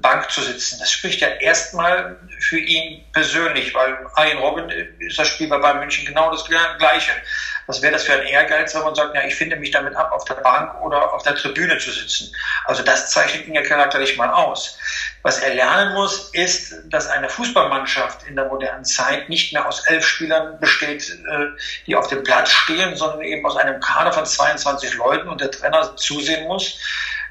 Bank 0.00 0.30
zu 0.30 0.42
sitzen. 0.42 0.78
Das 0.78 0.90
spricht 0.90 1.20
ja 1.20 1.28
erstmal 1.28 2.16
für 2.40 2.58
ihn 2.58 3.04
persönlich, 3.12 3.74
weil 3.74 3.98
Arjen 4.14 4.38
Robin 4.38 4.68
ist 4.98 5.18
das 5.18 5.28
Spiel 5.28 5.48
bei 5.48 5.58
Bayern 5.58 5.80
München 5.80 6.06
genau 6.06 6.30
das 6.30 6.44
Gleiche. 6.44 7.12
Was 7.66 7.82
wäre 7.82 7.92
das 7.92 8.04
für 8.04 8.14
ein 8.14 8.26
Ehrgeiz, 8.26 8.74
wenn 8.74 8.82
man 8.82 8.94
sagt, 8.94 9.14
ja, 9.14 9.24
ich 9.24 9.34
finde 9.34 9.56
mich 9.56 9.70
damit 9.70 9.94
ab, 9.94 10.10
auf 10.10 10.24
der 10.24 10.36
Bank 10.36 10.80
oder 10.80 11.12
auf 11.12 11.22
der 11.22 11.34
Tribüne 11.34 11.76
zu 11.76 11.90
sitzen? 11.90 12.34
Also 12.64 12.82
das 12.82 13.10
zeichnet 13.10 13.46
ihn 13.46 13.54
ja 13.54 13.62
charakterlich 13.62 14.16
mal 14.16 14.30
aus. 14.30 14.78
Was 15.22 15.40
er 15.40 15.54
lernen 15.54 15.92
muss, 15.92 16.30
ist, 16.32 16.74
dass 16.86 17.08
eine 17.08 17.28
Fußballmannschaft 17.28 18.22
in 18.26 18.36
der 18.36 18.46
modernen 18.46 18.86
Zeit 18.86 19.28
nicht 19.28 19.52
mehr 19.52 19.66
aus 19.66 19.86
elf 19.86 20.06
Spielern 20.06 20.58
besteht, 20.58 21.10
äh, 21.10 21.46
die 21.86 21.94
auf 21.94 22.08
dem 22.08 22.24
Platz 22.24 22.50
stehen, 22.50 22.96
sondern 22.96 23.20
eben 23.20 23.44
aus 23.44 23.56
einem 23.56 23.80
Kader 23.80 24.14
von 24.14 24.24
22 24.24 24.94
Leuten 24.94 25.28
und 25.28 25.42
der 25.42 25.50
Trainer 25.50 25.94
zusehen 25.96 26.46
muss, 26.46 26.80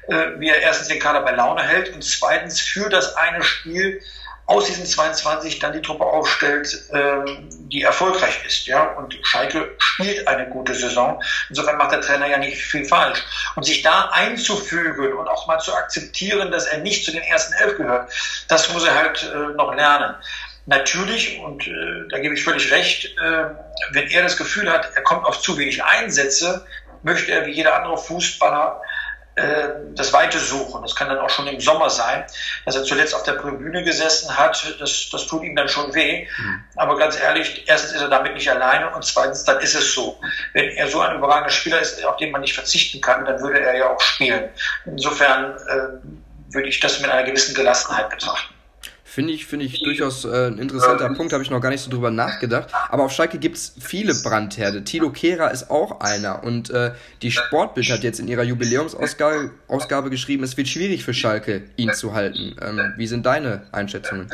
äh, 0.08 0.38
wie 0.38 0.48
er 0.48 0.60
erstens 0.60 0.88
den 0.88 0.98
Kader 0.98 1.20
bei 1.20 1.32
Laune 1.32 1.62
hält 1.62 1.92
und 1.94 2.02
zweitens 2.02 2.60
für 2.60 2.88
das 2.88 3.14
eine 3.16 3.42
Spiel 3.42 4.00
aus 4.48 4.64
diesen 4.64 4.86
22 4.86 5.58
dann 5.58 5.74
die 5.74 5.82
Truppe 5.82 6.04
aufstellt, 6.04 6.86
ähm, 6.94 7.50
die 7.68 7.82
erfolgreich 7.82 8.46
ist. 8.46 8.66
Ja? 8.66 8.82
Und 8.94 9.18
Schalke 9.22 9.74
spielt 9.76 10.26
eine 10.26 10.48
gute 10.48 10.74
Saison. 10.74 11.22
Insofern 11.50 11.76
macht 11.76 11.92
der 11.92 12.00
Trainer 12.00 12.26
ja 12.26 12.38
nicht 12.38 12.56
viel 12.56 12.86
falsch. 12.86 13.22
Und 13.56 13.64
sich 13.64 13.82
da 13.82 14.08
einzufügen 14.10 15.12
und 15.12 15.28
auch 15.28 15.46
mal 15.46 15.58
zu 15.58 15.74
akzeptieren, 15.74 16.50
dass 16.50 16.64
er 16.64 16.78
nicht 16.78 17.04
zu 17.04 17.12
den 17.12 17.22
ersten 17.22 17.52
elf 17.62 17.76
gehört, 17.76 18.10
das 18.48 18.72
muss 18.72 18.86
er 18.86 18.94
halt 18.94 19.22
äh, 19.22 19.54
noch 19.54 19.74
lernen. 19.74 20.14
Natürlich, 20.64 21.38
und 21.40 21.66
äh, 21.66 22.08
da 22.08 22.18
gebe 22.18 22.34
ich 22.34 22.42
völlig 22.42 22.70
recht, 22.70 23.04
äh, 23.18 23.44
wenn 23.90 24.08
er 24.08 24.22
das 24.22 24.38
Gefühl 24.38 24.72
hat, 24.72 24.92
er 24.94 25.02
kommt 25.02 25.26
auf 25.26 25.42
zu 25.42 25.58
wenig 25.58 25.84
Einsätze, 25.84 26.64
möchte 27.02 27.32
er 27.32 27.44
wie 27.44 27.52
jeder 27.52 27.76
andere 27.76 27.98
Fußballer 27.98 28.80
äh, 29.38 29.68
das 29.94 30.12
Weite 30.12 30.38
suchen. 30.38 30.82
Das 30.82 30.94
kann 30.94 31.08
dann 31.08 31.18
auch 31.18 31.30
schon 31.30 31.46
im 31.46 31.60
Sommer 31.60 31.90
sein, 31.90 32.24
dass 32.64 32.76
er 32.76 32.84
zuletzt 32.84 33.14
auf 33.14 33.22
der 33.22 33.38
Tribüne 33.38 33.82
gesessen 33.84 34.36
hat. 34.36 34.76
Das, 34.80 35.08
das 35.10 35.26
tut 35.26 35.42
ihm 35.44 35.56
dann 35.56 35.68
schon 35.68 35.94
weh. 35.94 36.26
Mhm. 36.38 36.64
Aber 36.76 36.98
ganz 36.98 37.18
ehrlich, 37.18 37.64
erstens 37.66 37.92
ist 37.92 38.02
er 38.02 38.08
damit 38.08 38.34
nicht 38.34 38.50
alleine 38.50 38.90
und 38.90 39.04
zweitens, 39.04 39.44
dann 39.44 39.60
ist 39.60 39.74
es 39.74 39.94
so. 39.94 40.20
Wenn 40.52 40.68
er 40.70 40.88
so 40.88 41.00
ein 41.00 41.16
überragender 41.16 41.50
Spieler 41.50 41.80
ist, 41.80 42.04
auf 42.04 42.16
den 42.16 42.30
man 42.30 42.40
nicht 42.40 42.54
verzichten 42.54 43.00
kann, 43.00 43.24
dann 43.24 43.40
würde 43.40 43.60
er 43.60 43.76
ja 43.76 43.90
auch 43.90 44.00
spielen. 44.00 44.48
Insofern 44.84 45.56
äh, 45.56 46.54
würde 46.54 46.68
ich 46.68 46.80
das 46.80 47.00
mit 47.00 47.10
einer 47.10 47.24
gewissen 47.24 47.54
Gelassenheit 47.54 48.10
betrachten. 48.10 48.57
Finde 49.10 49.32
ich, 49.32 49.46
finde 49.46 49.64
ich 49.64 49.82
durchaus 49.82 50.26
äh, 50.26 50.48
ein 50.48 50.58
interessanter 50.58 51.08
Punkt, 51.14 51.32
habe 51.32 51.42
ich 51.42 51.48
noch 51.48 51.62
gar 51.62 51.70
nicht 51.70 51.80
so 51.80 51.90
drüber 51.90 52.10
nachgedacht. 52.10 52.68
Aber 52.90 53.04
auf 53.04 53.12
Schalke 53.12 53.38
gibt 53.38 53.56
es 53.56 53.74
viele 53.80 54.12
Brandherde. 54.12 54.84
Tilo 54.84 55.10
Kehrer 55.10 55.50
ist 55.50 55.70
auch 55.70 56.00
einer. 56.00 56.44
Und 56.44 56.68
äh, 56.68 56.92
die 57.22 57.30
Sportbild 57.30 57.88
hat 57.88 58.02
jetzt 58.04 58.20
in 58.20 58.28
ihrer 58.28 58.42
Jubiläumsausgabe 58.42 59.50
Ausgabe 59.66 60.10
geschrieben, 60.10 60.44
es 60.44 60.58
wird 60.58 60.68
schwierig 60.68 61.04
für 61.04 61.14
Schalke, 61.14 61.62
ihn 61.76 61.94
zu 61.94 62.12
halten. 62.12 62.54
Ähm, 62.60 62.92
wie 62.98 63.06
sind 63.06 63.24
deine 63.24 63.62
Einschätzungen? 63.72 64.30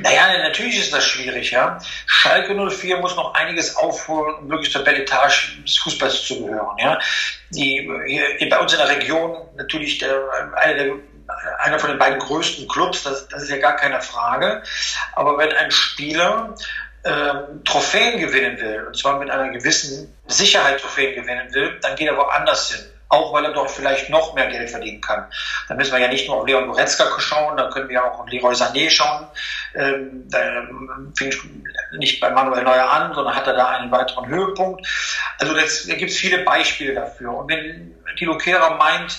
Naja, 0.00 0.36
natürlich 0.42 0.78
ist 0.78 0.92
das 0.92 1.06
schwierig, 1.06 1.52
ja. 1.52 1.78
Schalke 2.06 2.54
04 2.54 2.98
muss 2.98 3.14
noch 3.14 3.34
einiges 3.34 3.76
aufholen, 3.76 4.34
um 4.40 4.50
wirklich 4.50 4.72
zur 4.72 4.82
Belletage 4.82 5.62
des 5.64 5.76
Fußballs 5.78 6.26
zu 6.26 6.44
gehören, 6.44 6.76
ja. 6.78 6.98
Die, 7.50 7.88
hier, 8.06 8.48
bei 8.48 8.58
uns 8.58 8.72
in 8.72 8.78
der 8.78 8.88
Region 8.88 9.36
natürlich 9.56 9.98
der, 9.98 10.22
eine 10.56 10.74
der 10.74 10.94
einer 11.58 11.78
von 11.78 11.90
den 11.90 11.98
beiden 11.98 12.18
größten 12.18 12.68
Clubs, 12.68 13.02
das, 13.02 13.28
das 13.28 13.44
ist 13.44 13.50
ja 13.50 13.58
gar 13.58 13.76
keine 13.76 14.00
Frage. 14.00 14.62
Aber 15.14 15.38
wenn 15.38 15.52
ein 15.52 15.70
Spieler 15.70 16.54
ähm, 17.04 17.64
Trophäen 17.64 18.20
gewinnen 18.20 18.60
will, 18.60 18.86
und 18.86 18.96
zwar 18.96 19.18
mit 19.18 19.30
einer 19.30 19.50
gewissen 19.50 20.16
Sicherheit 20.26 20.80
Trophäen 20.80 21.14
gewinnen 21.14 21.52
will, 21.52 21.78
dann 21.80 21.96
geht 21.96 22.08
er 22.08 22.16
woanders 22.16 22.70
hin 22.70 22.92
auch 23.12 23.32
weil 23.34 23.44
er 23.44 23.52
dort 23.52 23.70
vielleicht 23.70 24.08
noch 24.08 24.34
mehr 24.34 24.46
Geld 24.46 24.70
verdienen 24.70 25.02
kann. 25.02 25.26
Da 25.68 25.74
müssen 25.74 25.92
wir 25.92 26.00
ja 26.00 26.08
nicht 26.08 26.26
nur 26.26 26.38
auf 26.38 26.46
Leon 26.46 26.66
Goretzka 26.66 27.04
schauen, 27.20 27.58
da 27.58 27.68
können 27.68 27.90
wir 27.90 28.02
auch 28.02 28.20
auf 28.20 28.28
Leroy 28.28 28.54
Sané 28.54 28.88
schauen. 28.88 29.26
Ähm, 29.74 30.24
da 30.30 30.38
fing 31.14 31.30
nicht 31.98 32.20
bei 32.20 32.30
Manuel 32.30 32.64
Neuer 32.64 32.90
an, 32.90 33.12
sondern 33.14 33.36
hat 33.36 33.46
er 33.46 33.52
da 33.52 33.68
einen 33.68 33.90
weiteren 33.90 34.26
Höhepunkt. 34.26 34.86
Also 35.38 35.52
das, 35.52 35.86
da 35.86 35.94
gibt 35.94 36.10
es 36.10 36.16
viele 36.16 36.38
Beispiele 36.38 36.94
dafür. 36.94 37.34
Und 37.34 37.50
wenn 37.50 37.94
die 38.18 38.24
Lokera 38.24 38.76
meint, 38.76 39.18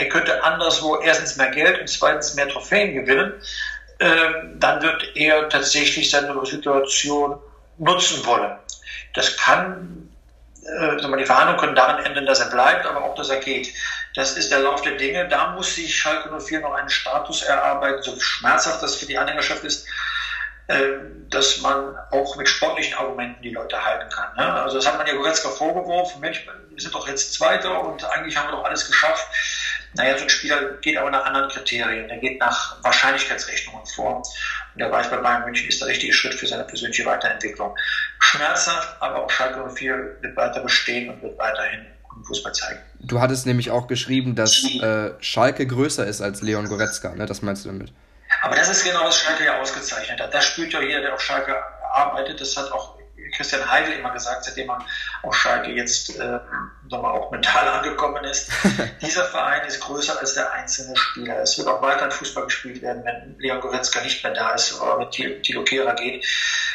er 0.00 0.08
könnte 0.08 0.42
anderswo 0.42 0.96
erstens 0.96 1.36
mehr 1.36 1.50
Geld 1.50 1.78
und 1.80 1.88
zweitens 1.88 2.34
mehr 2.34 2.48
Trophäen 2.48 2.94
gewinnen, 2.94 3.34
ähm, 3.98 4.58
dann 4.58 4.82
wird 4.82 5.14
er 5.14 5.48
tatsächlich 5.50 6.10
seine 6.10 6.34
Situation 6.46 7.38
nutzen 7.76 8.24
wollen. 8.24 8.56
Das 9.14 9.36
kann 9.36 10.08
äh, 10.64 11.16
die 11.18 11.26
Verhandlungen 11.26 11.60
können 11.60 11.74
darin 11.74 12.04
enden, 12.04 12.24
dass 12.24 12.40
er 12.40 12.50
bleibt, 12.50 12.86
aber 12.86 13.04
auch, 13.04 13.14
dass 13.14 13.28
er 13.28 13.40
geht. 13.40 13.74
Das 14.14 14.36
ist 14.36 14.50
der 14.50 14.60
Lauf 14.60 14.80
der 14.82 14.96
Dinge. 14.96 15.28
Da 15.28 15.52
muss 15.52 15.74
sich 15.74 15.94
Schalke 15.96 16.30
04 16.40 16.60
noch 16.60 16.72
einen 16.72 16.88
Status 16.88 17.42
erarbeiten, 17.42 18.02
so 18.02 18.18
schmerzhaft 18.18 18.82
das 18.82 18.96
für 18.96 19.06
die 19.06 19.18
Anhängerschaft 19.18 19.64
ist, 19.64 19.86
äh, 20.68 20.78
dass 21.28 21.60
man 21.60 21.96
auch 22.10 22.36
mit 22.36 22.48
sportlichen 22.48 22.94
Argumenten 22.94 23.42
die 23.42 23.50
Leute 23.50 23.84
halten 23.84 24.08
kann. 24.10 24.34
Ne? 24.36 24.62
Also 24.62 24.76
das 24.76 24.86
hat 24.86 24.96
man 24.96 25.06
ja 25.06 25.14
Goretzka 25.14 25.50
vorgeworfen, 25.50 26.20
Mensch, 26.20 26.46
wir 26.46 26.80
sind 26.80 26.94
doch 26.94 27.06
jetzt 27.08 27.34
Zweiter 27.34 27.82
und 27.84 28.04
eigentlich 28.04 28.36
haben 28.36 28.48
wir 28.48 28.56
doch 28.56 28.64
alles 28.64 28.86
geschafft. 28.86 29.26
Naja, 29.94 30.16
so 30.16 30.24
ein 30.24 30.30
Spieler 30.30 30.74
geht 30.80 30.96
aber 30.96 31.10
nach 31.10 31.24
anderen 31.24 31.48
Kriterien. 31.50 32.08
Der 32.08 32.18
geht 32.18 32.38
nach 32.38 32.82
Wahrscheinlichkeitsrechnungen 32.84 33.84
vor. 33.86 34.18
Und 34.18 34.26
der 34.76 34.90
weiß, 34.90 35.10
bei 35.10 35.16
Bayern 35.16 35.44
München 35.44 35.68
ist 35.68 35.80
der 35.80 35.88
richtige 35.88 36.12
Schritt 36.12 36.34
für 36.34 36.46
seine 36.46 36.64
persönliche 36.64 37.04
Weiterentwicklung. 37.04 37.76
Schmerzhaft, 38.20 38.96
aber 39.00 39.24
auch 39.24 39.30
Schalke 39.30 39.68
04 39.68 40.16
wird 40.20 40.36
weiter 40.36 40.60
bestehen 40.60 41.10
und 41.10 41.22
wird 41.22 41.36
weiterhin 41.38 41.86
guten 42.08 42.24
Fußball 42.24 42.52
zeigen. 42.52 42.80
Du 43.00 43.20
hattest 43.20 43.46
nämlich 43.46 43.70
auch 43.70 43.88
geschrieben, 43.88 44.34
dass 44.34 44.64
äh, 44.80 45.10
Schalke 45.20 45.66
größer 45.66 46.06
ist 46.06 46.20
als 46.20 46.42
Leon 46.42 46.68
Goretzka, 46.68 47.14
ne? 47.14 47.26
Das 47.26 47.42
meinst 47.42 47.64
du 47.64 47.70
damit? 47.70 47.92
Aber 48.42 48.54
das 48.54 48.68
ist 48.68 48.84
genau, 48.84 49.04
was 49.04 49.18
Schalke 49.18 49.44
ja 49.44 49.60
ausgezeichnet 49.60 50.20
hat. 50.20 50.32
Das 50.32 50.44
spürt 50.44 50.72
ja 50.72 50.80
jeder, 50.80 51.00
der 51.00 51.14
auf 51.14 51.20
Schalke 51.20 51.56
arbeitet. 51.92 52.40
Das 52.40 52.56
hat 52.56 52.70
auch 52.70 52.99
Christian 53.30 53.68
Heidel 53.70 53.94
immer 53.94 54.12
gesagt, 54.12 54.44
seitdem 54.44 54.70
er 54.70 54.84
auf 55.22 55.34
Schalke 55.34 55.70
jetzt 55.70 56.18
äh, 56.18 56.38
auch 56.90 57.30
mental 57.30 57.68
angekommen 57.68 58.24
ist. 58.24 58.50
Dieser 59.02 59.24
Verein 59.24 59.66
ist 59.66 59.80
größer 59.80 60.18
als 60.18 60.34
der 60.34 60.52
einzelne 60.52 60.96
Spieler. 60.96 61.40
Es 61.40 61.56
wird 61.58 61.68
auch 61.68 61.82
weiter 61.82 62.10
Fußball 62.10 62.44
gespielt 62.44 62.82
werden, 62.82 63.04
wenn 63.04 63.38
Leon 63.38 63.60
Goretzka 63.60 64.00
nicht 64.00 64.22
mehr 64.22 64.34
da 64.34 64.52
ist 64.52 64.80
oder 64.80 64.98
mit 64.98 65.10
Tilo 65.10 65.64
Kehrer 65.64 65.94
geht. 65.94 66.24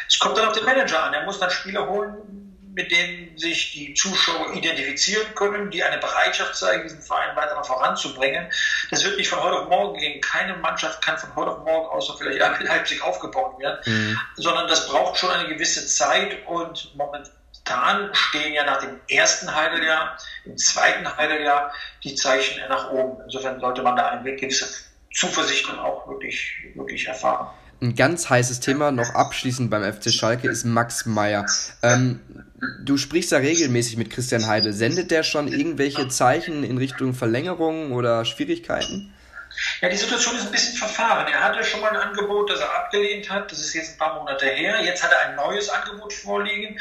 Es 0.08 0.20
kommt 0.20 0.38
dann 0.38 0.48
auf 0.48 0.54
den 0.54 0.66
Manager 0.66 1.04
an. 1.04 1.14
Er 1.14 1.26
muss 1.26 1.40
dann 1.40 1.50
Spieler 1.50 1.88
holen, 1.88 2.45
mit 2.76 2.92
denen 2.92 3.38
sich 3.38 3.72
die 3.72 3.94
Zuschauer 3.94 4.54
identifizieren 4.54 5.34
können, 5.34 5.72
die 5.72 5.82
eine 5.82 5.98
Bereitschaft 5.98 6.56
zeigen, 6.56 6.84
diesen 6.84 7.02
Verein 7.02 7.34
weiter 7.36 7.56
noch 7.56 7.66
voranzubringen. 7.66 8.52
Das 8.92 9.04
wird 9.06 9.18
nicht 9.18 9.30
von 9.30 9.42
heute 9.42 9.62
auf 9.62 9.70
morgen 9.70 9.98
gehen. 9.98 10.20
Keine 10.20 10.58
Mannschaft 10.58 11.02
kann 11.02 11.18
von 11.18 11.34
heute 11.36 11.52
auf 11.52 11.64
morgen, 11.64 11.88
außer 11.88 12.16
vielleicht 12.18 12.40
Leipzig, 12.62 13.02
aufgebaut 13.02 13.58
werden, 13.60 13.80
mhm. 13.86 14.20
sondern 14.36 14.68
das 14.68 14.88
braucht 14.88 15.18
schon 15.18 15.32
eine 15.32 15.48
gewisse 15.48 15.88
Zeit 15.88 16.46
und 16.48 16.94
momentan 16.96 18.14
stehen 18.14 18.54
ja 18.54 18.66
nach 18.66 18.82
dem 18.82 19.00
ersten 19.08 19.56
Heideljahr, 19.56 20.18
im 20.44 20.58
zweiten 20.58 21.16
Heideljahr 21.16 21.74
die 22.04 22.16
Zeichen 22.16 22.62
nach 22.68 22.92
oben. 22.92 23.24
Insofern 23.24 23.62
sollte 23.62 23.84
man 23.84 23.96
da 23.96 24.10
eine 24.10 24.36
gewisse 24.36 24.68
Zuversicht 25.14 25.70
dann 25.70 25.80
auch 25.80 26.06
wirklich, 26.10 26.54
wirklich 26.74 27.08
erfahren. 27.08 27.48
Ein 27.86 27.96
ganz 27.96 28.32
heißes 28.32 28.62
Thema 28.62 28.92
noch 28.92 29.14
abschließend 29.14 29.70
beim 29.70 29.84
FC 29.84 30.10
Schalke 30.12 30.50
ist 30.50 30.66
Max 30.66 31.06
Meyer. 31.06 31.46
Ähm, 31.84 32.20
du 32.84 32.98
sprichst 32.98 33.32
da 33.32 33.38
regelmäßig 33.38 33.98
mit 33.98 34.10
Christian 34.10 34.48
Heidel. 34.48 34.74
Sendet 34.74 35.12
der 35.12 35.22
schon 35.22 35.48
irgendwelche 35.48 36.08
Zeichen 36.08 36.64
in 36.64 36.80
Richtung 36.80 37.14
Verlängerung 37.14 37.92
oder 37.92 38.26
Schwierigkeiten? 38.26 39.14
Ja, 39.82 39.90
die 39.90 39.98
Situation 39.98 40.36
ist 40.36 40.48
ein 40.48 40.52
bisschen 40.52 40.76
verfahren. 40.76 41.28
Er 41.32 41.44
hatte 41.44 41.64
schon 41.64 41.80
mal 41.80 41.92
ein 41.92 41.98
Angebot, 41.98 42.50
das 42.50 42.60
er 42.60 42.76
abgelehnt 42.76 43.30
hat. 43.30 43.52
Das 43.52 43.60
ist 43.60 43.76
jetzt 43.76 43.94
ein 43.94 43.98
paar 44.00 44.16
Monate 44.16 44.48
her. 44.48 44.84
Jetzt 44.84 45.04
hat 45.04 45.12
er 45.12 45.30
ein 45.30 45.36
neues 45.36 45.70
Angebot 45.70 46.12
vorliegen. 46.12 46.80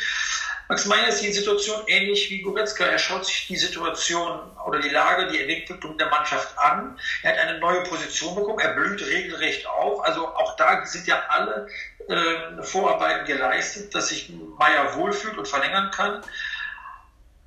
Max 0.69 0.87
Meyer 0.87 1.09
ist 1.09 1.23
die 1.23 1.33
Situation 1.33 1.83
ähnlich 1.89 2.31
wie 2.31 2.41
Goretzka. 2.41 2.85
Er 2.85 2.99
schaut 2.99 3.27
sich 3.27 3.47
die 3.49 3.57
Situation 3.57 4.51
oder 4.65 4.81
die 4.81 4.89
Lage, 4.89 5.31
die 5.31 5.41
Entwicklung 5.41 5.99
der 5.99 6.09
Mannschaft 6.09 6.59
an. 6.59 6.99
Er 7.23 7.33
hat 7.33 7.39
eine 7.39 7.59
neue 7.59 7.83
Position 7.83 8.35
bekommen. 8.35 8.61
Er 8.61 8.73
blüht 8.73 9.03
regelrecht 9.03 9.67
auf. 9.67 10.03
Also 10.05 10.27
auch 10.27 10.57
da 10.57 10.85
sind 10.87 11.07
ja 11.07 11.23
alle 11.29 11.69
äh, 12.09 12.63
Vorarbeiten 12.63 13.27
geleistet, 13.27 13.95
dass 13.95 14.09
sich 14.09 14.31
Meyer 14.59 14.97
wohlfühlt 14.97 15.37
und 15.37 15.47
verlängern 15.47 15.91
kann. 15.91 16.23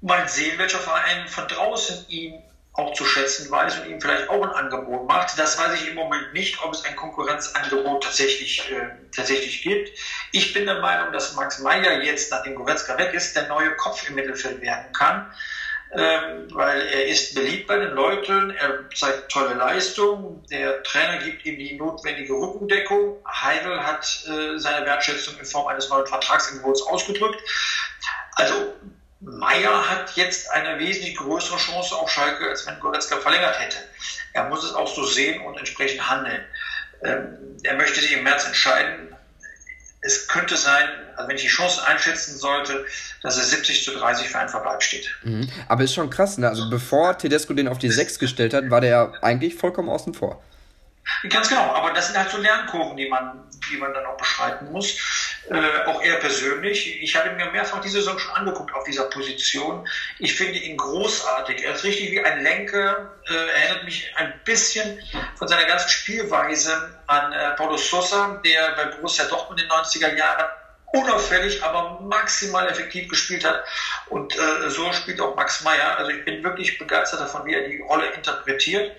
Mal 0.01 0.29
sehen, 0.29 0.59
welcher 0.59 0.79
Verein 0.79 1.27
von 1.27 1.47
draußen 1.47 2.07
ihn 2.09 2.43
auch 2.77 2.93
zu 2.93 3.05
schätzen 3.05 3.49
weiß 3.49 3.79
und 3.79 3.89
ihm 3.89 3.99
vielleicht 3.99 4.29
auch 4.29 4.41
ein 4.41 4.51
Angebot 4.51 5.07
macht. 5.07 5.37
Das 5.37 5.57
weiß 5.57 5.81
ich 5.81 5.89
im 5.89 5.95
Moment 5.95 6.31
nicht, 6.33 6.63
ob 6.63 6.73
es 6.73 6.85
ein 6.85 6.95
Konkurrenzangebot 6.95 8.03
tatsächlich, 8.03 8.71
äh, 8.71 8.89
tatsächlich 9.15 9.63
gibt. 9.63 9.97
Ich 10.31 10.53
bin 10.53 10.65
der 10.67 10.79
Meinung, 10.79 11.11
dass 11.11 11.33
Max 11.33 11.57
Meyer 11.59 12.03
jetzt, 12.03 12.29
nachdem 12.31 12.53
Goretzka 12.53 12.95
weg 12.99 13.13
ist, 13.15 13.35
der 13.35 13.47
neue 13.47 13.75
Kopf 13.77 14.07
im 14.07 14.15
Mittelfeld 14.15 14.61
werden 14.61 14.93
kann. 14.93 15.25
Ähm, 15.93 16.49
weil 16.51 16.81
er 16.81 17.07
ist 17.07 17.33
beliebt 17.33 17.67
bei 17.67 17.77
den 17.77 17.91
Leuten, 17.91 18.51
er 18.51 18.89
zeigt 18.93 19.31
tolle 19.31 19.53
Leistung, 19.53 20.45
der 20.51 20.83
Trainer 20.83 21.23
gibt 21.23 21.45
ihm 21.45 21.57
die 21.57 21.77
notwendige 21.77 22.33
Rückendeckung. 22.33 23.25
Heidel 23.25 23.81
hat 23.81 24.05
äh, 24.27 24.59
seine 24.59 24.85
Wertschätzung 24.85 25.39
in 25.39 25.45
Form 25.45 25.67
eines 25.67 25.89
neuen 25.89 26.05
Vertragsangebots 26.05 26.81
ausgedrückt. 26.83 27.41
Also 28.35 28.75
Meier 29.19 29.89
hat 29.89 30.15
jetzt 30.15 30.49
eine 30.51 30.77
wesentlich 30.79 31.15
größere 31.15 31.57
Chance 31.57 31.95
auf 31.95 32.09
Schalke, 32.09 32.49
als 32.49 32.67
wenn 32.67 32.79
Goretzka 32.79 33.17
verlängert 33.17 33.59
hätte. 33.59 33.77
Er 34.33 34.47
muss 34.49 34.63
es 34.63 34.73
auch 34.73 34.87
so 34.87 35.03
sehen 35.05 35.41
und 35.41 35.57
entsprechend 35.57 36.07
handeln. 36.07 36.43
Ähm, 37.03 37.57
er 37.63 37.75
möchte 37.75 37.99
sich 37.99 38.13
im 38.13 38.23
März 38.23 38.45
entscheiden. 38.45 39.15
Es 40.01 40.27
könnte 40.27 40.55
sein, 40.55 40.87
also 41.15 41.27
wenn 41.27 41.35
ich 41.35 41.41
die 41.41 41.47
Chance 41.47 41.85
einschätzen 41.85 42.37
sollte, 42.37 42.85
dass 43.23 43.37
es 43.37 43.49
70 43.49 43.83
zu 43.83 43.91
30 43.97 44.29
für 44.29 44.37
einen 44.37 44.49
Verbleib 44.49 44.83
steht. 44.83 45.13
Mhm. 45.23 45.49
Aber 45.67 45.83
ist 45.83 45.95
schon 45.95 46.09
krass, 46.09 46.37
ne? 46.37 46.47
Also 46.47 46.69
bevor 46.69 47.17
Tedesco 47.17 47.53
den 47.53 47.67
auf 47.67 47.79
die 47.79 47.89
6 47.89 48.19
gestellt 48.19 48.53
hat, 48.53 48.69
war 48.69 48.81
der 48.81 48.89
ja 48.89 49.13
eigentlich 49.21 49.55
vollkommen 49.55 49.89
außen 49.89 50.13
vor. 50.13 50.41
Ganz 51.29 51.49
genau, 51.49 51.73
aber 51.73 51.93
das 51.93 52.07
sind 52.07 52.17
halt 52.17 52.29
so 52.29 52.37
Lernkurven, 52.37 52.95
die 52.97 53.09
man, 53.09 53.43
die 53.71 53.77
man 53.77 53.93
dann 53.93 54.05
auch 54.05 54.17
beschreiten 54.17 54.71
muss. 54.71 54.95
Äh, 55.49 55.85
auch 55.85 56.01
er 56.01 56.15
persönlich. 56.17 57.01
Ich 57.01 57.15
habe 57.15 57.31
mir 57.31 57.49
mehrfach 57.51 57.79
diese 57.79 57.99
Saison 57.99 58.19
schon 58.19 58.35
angeguckt 58.35 58.73
auf 58.73 58.83
dieser 58.83 59.03
Position. 59.03 59.87
Ich 60.19 60.35
finde 60.35 60.59
ihn 60.59 60.75
großartig. 60.75 61.63
Er 61.63 61.73
ist 61.73 61.83
richtig 61.85 62.11
wie 62.11 62.19
ein 62.19 62.43
Lenker. 62.43 63.13
Äh, 63.29 63.33
erinnert 63.33 63.85
mich 63.85 64.11
ein 64.17 64.33
bisschen 64.43 64.99
von 65.35 65.47
seiner 65.47 65.65
ganzen 65.65 65.89
Spielweise 65.89 66.99
an 67.07 67.31
äh, 67.31 67.51
Paulo 67.55 67.77
Sosa, 67.77 68.41
der 68.43 68.75
bei 68.75 68.85
Borussia 68.85 69.25
Dortmund 69.25 69.61
in 69.61 69.67
den 69.67 69.77
90er 69.77 70.17
Jahren 70.17 70.45
unauffällig, 70.87 71.63
aber 71.63 71.99
maximal 72.01 72.67
effektiv 72.67 73.09
gespielt 73.09 73.45
hat. 73.45 73.63
Und 74.07 74.35
äh, 74.37 74.69
so 74.69 74.91
spielt 74.91 75.21
auch 75.21 75.35
Max 75.35 75.61
Meyer. 75.61 75.97
Also 75.97 76.11
ich 76.11 76.25
bin 76.25 76.43
wirklich 76.43 76.77
begeistert 76.77 77.21
davon, 77.21 77.45
wie 77.45 77.53
er 77.53 77.67
die 77.69 77.79
Rolle 77.79 78.07
interpretiert. 78.11 78.97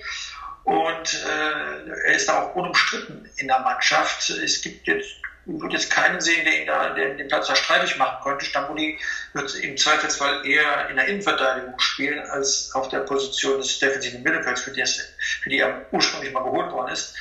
Und 0.65 1.25
äh, 1.25 2.07
er 2.07 2.15
ist 2.15 2.29
da 2.29 2.43
auch 2.43 2.55
unumstritten 2.55 3.29
in 3.37 3.49
der 3.49 3.61
Mannschaft. 3.61 4.31
Es 4.31 4.61
gibt 4.61 4.87
jetzt 4.87 5.11
würde 5.49 5.77
jetzt 5.77 5.91
keinen 5.91 6.21
sehen, 6.21 6.45
der 6.45 6.61
ihn 6.61 6.67
da 6.67 6.91
der 6.91 7.15
den 7.15 7.29
Platz 7.29 7.49
da 7.49 7.57
streitig 7.57 7.97
machen 7.97 8.23
könnte. 8.23 8.45
Stambuli 8.45 8.99
wird 9.33 9.55
im 9.57 9.77
Zweifelsfall 9.77 10.47
eher 10.47 10.89
in 10.91 10.97
der 10.97 11.07
Innenverteidigung 11.07 11.79
spielen, 11.79 12.21
als 12.31 12.71
auf 12.75 12.89
der 12.89 13.01
Position 13.01 13.59
des 13.59 13.79
defensiven 13.79 14.23
Mittelfelds, 14.23 14.61
für 14.61 14.73
die, 14.73 14.85
für 14.85 15.49
die 15.49 15.59
er 15.59 15.87
ursprünglich 15.91 16.33
mal 16.33 16.45
geholt 16.45 16.71
worden 16.71 16.93
ist. 16.93 17.17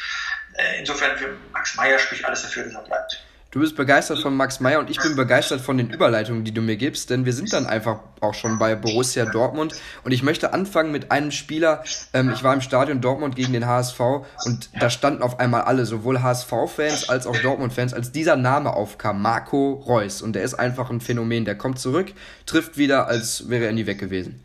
Äh, 0.54 0.80
insofern 0.80 1.18
für 1.18 1.38
Max 1.54 1.76
Meyer 1.76 2.00
spricht 2.00 2.26
alles 2.26 2.42
dafür, 2.42 2.64
dass 2.64 2.74
er 2.74 2.82
bleibt. 2.82 3.24
Du 3.50 3.62
bist 3.62 3.78
begeistert 3.78 4.20
von 4.20 4.36
Max 4.36 4.60
Meyer 4.60 4.80
und 4.80 4.90
ich 4.90 5.00
bin 5.00 5.16
begeistert 5.16 5.62
von 5.62 5.78
den 5.78 5.90
Überleitungen, 5.90 6.44
die 6.44 6.54
du 6.54 6.62
mir 6.62 6.76
gibst, 6.76 7.10
denn 7.10 7.24
wir 7.24 7.32
sind 7.32 7.54
dann 7.54 7.66
einfach 7.66 8.02
auch 8.20 8.34
schon 8.34 8.60
bei 8.60 8.76
Borussia 8.76 9.26
Dortmund 9.26 9.74
und 10.04 10.12
ich 10.12 10.22
möchte 10.22 10.52
anfangen 10.52 10.92
mit 10.92 11.12
einem 11.12 11.32
Spieler. 11.32 11.84
Ähm, 12.14 12.32
ich 12.34 12.44
war 12.44 12.54
im 12.54 12.60
Stadion 12.60 13.00
Dortmund 13.00 13.38
gegen 13.38 13.54
den 13.54 13.66
HSV 13.66 14.00
und 14.44 14.70
da 14.78 14.90
standen 14.90 15.22
auf 15.22 15.40
einmal 15.40 15.62
alle, 15.62 15.86
sowohl 15.86 16.22
HSV-Fans 16.22 17.08
als 17.08 17.26
auch 17.26 17.38
Dortmund-Fans, 17.38 17.94
als 17.94 18.12
dieser 18.12 18.36
Name 18.36 18.74
aufkam, 18.74 19.22
Marco 19.22 19.74
Reus 19.88 20.22
und 20.22 20.34
der 20.34 20.44
ist 20.44 20.56
einfach 20.56 20.90
ein 20.90 21.00
Phänomen. 21.00 21.46
Der 21.46 21.56
kommt 21.56 21.80
zurück, 21.80 22.12
trifft 22.46 22.78
wieder, 22.78 23.08
als 23.08 23.50
wäre 23.50 23.66
er 23.66 23.72
nie 23.72 23.86
weg 23.86 24.00
gewesen. 24.00 24.44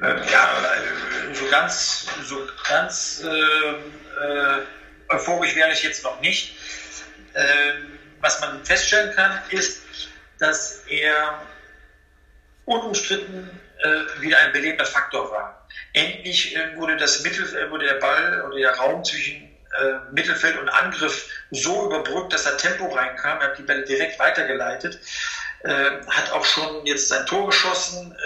Ja, 0.00 0.08
äh, 0.08 1.34
so 1.34 1.44
ganz, 1.50 2.06
so 2.24 2.36
ganz 2.68 3.22
äh, 3.24 3.28
äh, 3.28 4.62
euphorisch 5.08 5.54
wäre 5.54 5.72
ich 5.72 5.82
jetzt 5.82 6.02
noch 6.04 6.20
nicht. 6.20 6.54
Ähm, 7.36 7.98
was 8.20 8.40
man 8.40 8.64
feststellen 8.64 9.14
kann, 9.14 9.38
ist, 9.50 9.82
dass 10.38 10.82
er 10.88 11.46
unumstritten 12.64 13.60
äh, 13.82 14.20
wieder 14.20 14.38
ein 14.38 14.52
belebender 14.52 14.86
Faktor 14.86 15.30
war. 15.30 15.66
Endlich 15.92 16.56
äh, 16.56 16.76
wurde 16.76 16.96
das 16.96 17.22
Mittel, 17.22 17.44
äh, 17.54 17.70
wurde 17.70 17.86
der 17.86 17.94
Ball 17.94 18.42
oder 18.46 18.56
der 18.56 18.74
Raum 18.76 19.04
zwischen 19.04 19.42
äh, 19.44 20.12
Mittelfeld 20.12 20.58
und 20.58 20.68
Angriff 20.68 21.28
so 21.50 21.86
überbrückt, 21.86 22.32
dass 22.32 22.46
er 22.46 22.56
Tempo 22.56 22.86
reinkam. 22.86 23.40
Er 23.40 23.48
hat 23.48 23.58
die 23.58 23.62
Bälle 23.62 23.84
direkt 23.84 24.18
weitergeleitet. 24.18 24.98
Äh, 25.60 25.90
hat 26.08 26.30
auch 26.32 26.44
schon 26.44 26.86
jetzt 26.86 27.08
sein 27.08 27.26
Tor 27.26 27.46
geschossen. 27.46 28.16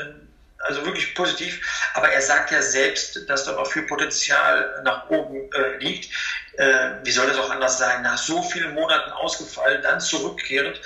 Also 0.60 0.84
wirklich 0.84 1.14
positiv. 1.14 1.60
Aber 1.94 2.10
er 2.10 2.20
sagt 2.20 2.50
ja 2.50 2.60
selbst, 2.62 3.28
dass 3.28 3.44
da 3.44 3.52
noch 3.52 3.66
viel 3.66 3.82
Potenzial 3.82 4.80
nach 4.84 5.08
oben 5.08 5.50
äh, 5.52 5.76
liegt. 5.78 6.12
Äh, 6.58 6.90
wie 7.02 7.10
soll 7.10 7.26
das 7.26 7.38
auch 7.38 7.50
anders 7.50 7.78
sein? 7.78 8.02
Nach 8.02 8.18
so 8.18 8.42
vielen 8.42 8.74
Monaten 8.74 9.10
ausgefallen, 9.10 9.82
dann 9.82 10.00
zurückkehrt. 10.00 10.80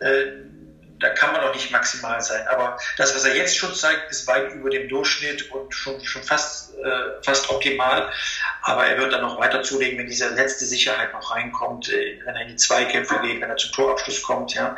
Äh, 0.00 0.26
da 1.00 1.10
kann 1.10 1.32
man 1.32 1.42
noch 1.42 1.54
nicht 1.54 1.70
maximal 1.70 2.20
sein. 2.20 2.46
Aber 2.48 2.78
das, 2.96 3.14
was 3.14 3.24
er 3.24 3.36
jetzt 3.36 3.56
schon 3.56 3.74
zeigt, 3.74 4.10
ist 4.10 4.26
weit 4.26 4.52
über 4.52 4.70
dem 4.70 4.88
Durchschnitt 4.88 5.50
und 5.52 5.72
schon, 5.74 6.04
schon 6.04 6.22
fast, 6.22 6.76
äh, 6.78 7.22
fast 7.22 7.48
optimal. 7.50 8.10
Aber 8.62 8.86
er 8.86 8.98
wird 8.98 9.12
dann 9.12 9.22
noch 9.22 9.38
weiter 9.38 9.62
zulegen, 9.62 9.98
wenn 9.98 10.06
diese 10.06 10.28
letzte 10.30 10.64
Sicherheit 10.64 11.12
noch 11.12 11.34
reinkommt, 11.34 11.88
äh, 11.88 12.20
wenn 12.24 12.34
er 12.34 12.42
in 12.42 12.48
die 12.48 12.56
Zweikämpfe 12.56 13.20
geht, 13.20 13.40
wenn 13.40 13.50
er 13.50 13.56
zum 13.56 13.72
Torabschluss 13.72 14.22
kommt. 14.22 14.54
Ja. 14.54 14.76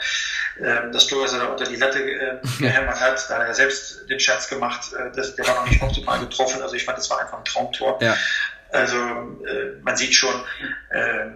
Ähm, 0.59 0.93
das 0.93 1.07
Tor, 1.07 1.25
was 1.25 1.33
er 1.33 1.41
da 1.41 1.47
unter 1.47 1.65
die 1.65 1.77
Latte 1.77 2.00
äh, 2.00 2.39
gehämmert 2.59 3.00
hat, 3.00 3.31
da 3.31 3.39
hat 3.39 3.47
er 3.47 3.55
selbst 3.55 4.09
den 4.09 4.21
Scherz 4.21 4.49
gemacht, 4.49 4.93
äh, 4.93 5.11
das, 5.15 5.35
der 5.37 5.47
war 5.47 5.55
noch 5.55 5.71
nicht 5.71 5.83
optimal 5.83 6.21
getroffen. 6.21 6.61
Also 6.62 6.75
ich 6.75 6.85
fand, 6.85 6.99
das 6.99 7.09
war 7.11 7.21
einfach 7.21 7.39
ein 7.39 7.45
Traumtor. 7.45 7.99
Ja. 8.03 8.17
Also 8.73 8.97
äh, 8.97 9.81
man 9.83 9.97
sieht 9.97 10.15
schon, 10.15 10.35
äh, 10.91 11.27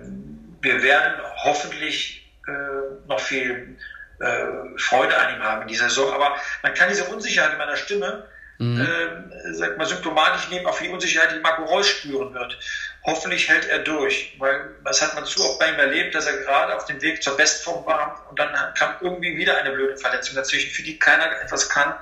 wir 0.60 0.82
werden 0.82 1.14
hoffentlich 1.42 2.30
äh, 2.46 3.08
noch 3.08 3.20
viel 3.20 3.76
äh, 4.20 4.78
Freude 4.78 5.16
an 5.16 5.34
ihm 5.34 5.42
haben 5.42 5.62
in 5.62 5.68
dieser 5.68 5.88
Saison. 5.88 6.12
Aber 6.12 6.36
man 6.62 6.74
kann 6.74 6.88
diese 6.88 7.04
Unsicherheit 7.04 7.52
in 7.52 7.58
meiner 7.58 7.76
Stimme, 7.76 8.28
mhm. 8.58 8.80
äh, 8.80 9.52
sag 9.52 9.76
mal, 9.76 9.86
symptomatisch 9.86 10.48
nehmen, 10.50 10.66
auch 10.66 10.74
für 10.74 10.84
die 10.84 10.90
Unsicherheit, 10.90 11.32
die 11.32 11.40
Marco 11.40 11.64
Reus 11.64 11.88
spüren 11.88 12.32
wird. 12.34 12.58
Hoffentlich 13.04 13.48
hält 13.48 13.68
er 13.68 13.80
durch, 13.80 14.34
weil 14.38 14.70
das 14.84 15.02
hat 15.02 15.14
man 15.14 15.26
zu 15.26 15.44
oft 15.44 15.58
bei 15.58 15.68
ihm 15.68 15.78
erlebt, 15.78 16.14
dass 16.14 16.26
er 16.26 16.38
gerade 16.38 16.74
auf 16.74 16.86
dem 16.86 17.02
Weg 17.02 17.22
zur 17.22 17.36
Bestform 17.36 17.84
war 17.84 18.26
und 18.30 18.38
dann 18.38 18.48
kam 18.74 18.94
irgendwie 19.00 19.36
wieder 19.36 19.58
eine 19.58 19.72
blöde 19.72 19.98
Verletzung 19.98 20.36
dazwischen, 20.36 20.70
für 20.70 20.82
die 20.82 20.98
keiner 20.98 21.40
etwas 21.42 21.68
kann. 21.68 21.94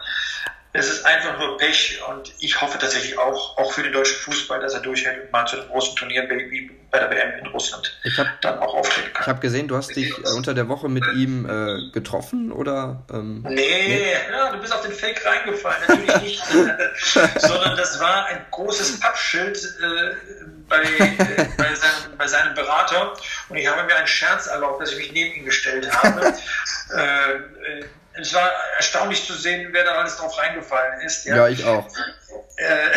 Es 0.74 0.88
ist 0.88 1.04
einfach 1.04 1.38
nur 1.38 1.58
Pech 1.58 2.00
und 2.08 2.32
ich 2.38 2.58
hoffe 2.58 2.78
tatsächlich 2.78 3.18
auch, 3.18 3.58
auch 3.58 3.72
für 3.72 3.82
den 3.82 3.92
deutschen 3.92 4.16
Fußball, 4.16 4.58
dass 4.58 4.72
er 4.72 4.80
durchhält 4.80 5.24
und 5.24 5.30
mal 5.30 5.44
zu 5.46 5.60
einem 5.60 5.68
großen 5.68 5.94
Turnier 5.96 6.26
wie 6.30 6.70
bei 6.90 6.98
der 6.98 7.10
WM 7.10 7.40
in 7.40 7.46
Russland 7.48 7.98
ich 8.04 8.18
hab, 8.18 8.40
dann 8.40 8.58
auch 8.58 8.74
auftreten 8.74 9.12
kann. 9.12 9.22
Ich 9.22 9.28
habe 9.28 9.40
gesehen, 9.40 9.68
du 9.68 9.76
hast 9.76 9.94
dich 9.94 10.10
äh, 10.10 10.30
unter 10.34 10.54
der 10.54 10.68
Woche 10.68 10.88
mit 10.88 11.04
ihm 11.14 11.44
äh, 11.44 11.90
getroffen 11.92 12.52
oder? 12.52 13.04
Ähm, 13.12 13.44
nee, 13.48 13.54
nee? 13.54 14.12
Ja, 14.30 14.50
du 14.50 14.58
bist 14.58 14.74
auf 14.74 14.80
den 14.80 14.92
Fake 14.92 15.22
reingefallen, 15.26 15.82
natürlich 15.88 16.22
nicht. 16.22 16.44
Sondern 17.36 17.76
das 17.76 18.00
war 18.00 18.26
ein 18.26 18.46
großes 18.50 18.98
Pappschild 18.98 19.58
äh, 19.58 20.14
bei, 20.68 20.82
äh, 20.82 21.48
bei, 21.58 21.74
seinem, 21.74 22.16
bei 22.16 22.26
seinem 22.26 22.54
Berater 22.54 23.12
und 23.50 23.56
ich 23.58 23.66
habe 23.66 23.82
mir 23.84 23.96
einen 23.96 24.06
Scherz 24.06 24.46
erlaubt, 24.46 24.80
dass 24.80 24.92
ich 24.92 24.96
mich 24.96 25.12
neben 25.12 25.34
ihn 25.34 25.44
gestellt 25.44 25.90
habe. 26.02 26.34
Es 28.14 28.34
war 28.34 28.50
erstaunlich 28.76 29.24
zu 29.24 29.34
sehen, 29.34 29.68
wer 29.72 29.84
da 29.84 29.92
alles 29.92 30.16
drauf 30.16 30.36
reingefallen 30.38 31.00
ist. 31.00 31.24
Ja, 31.24 31.36
ja 31.36 31.48
ich 31.48 31.64
auch. 31.64 31.86
Äh, 32.56 32.91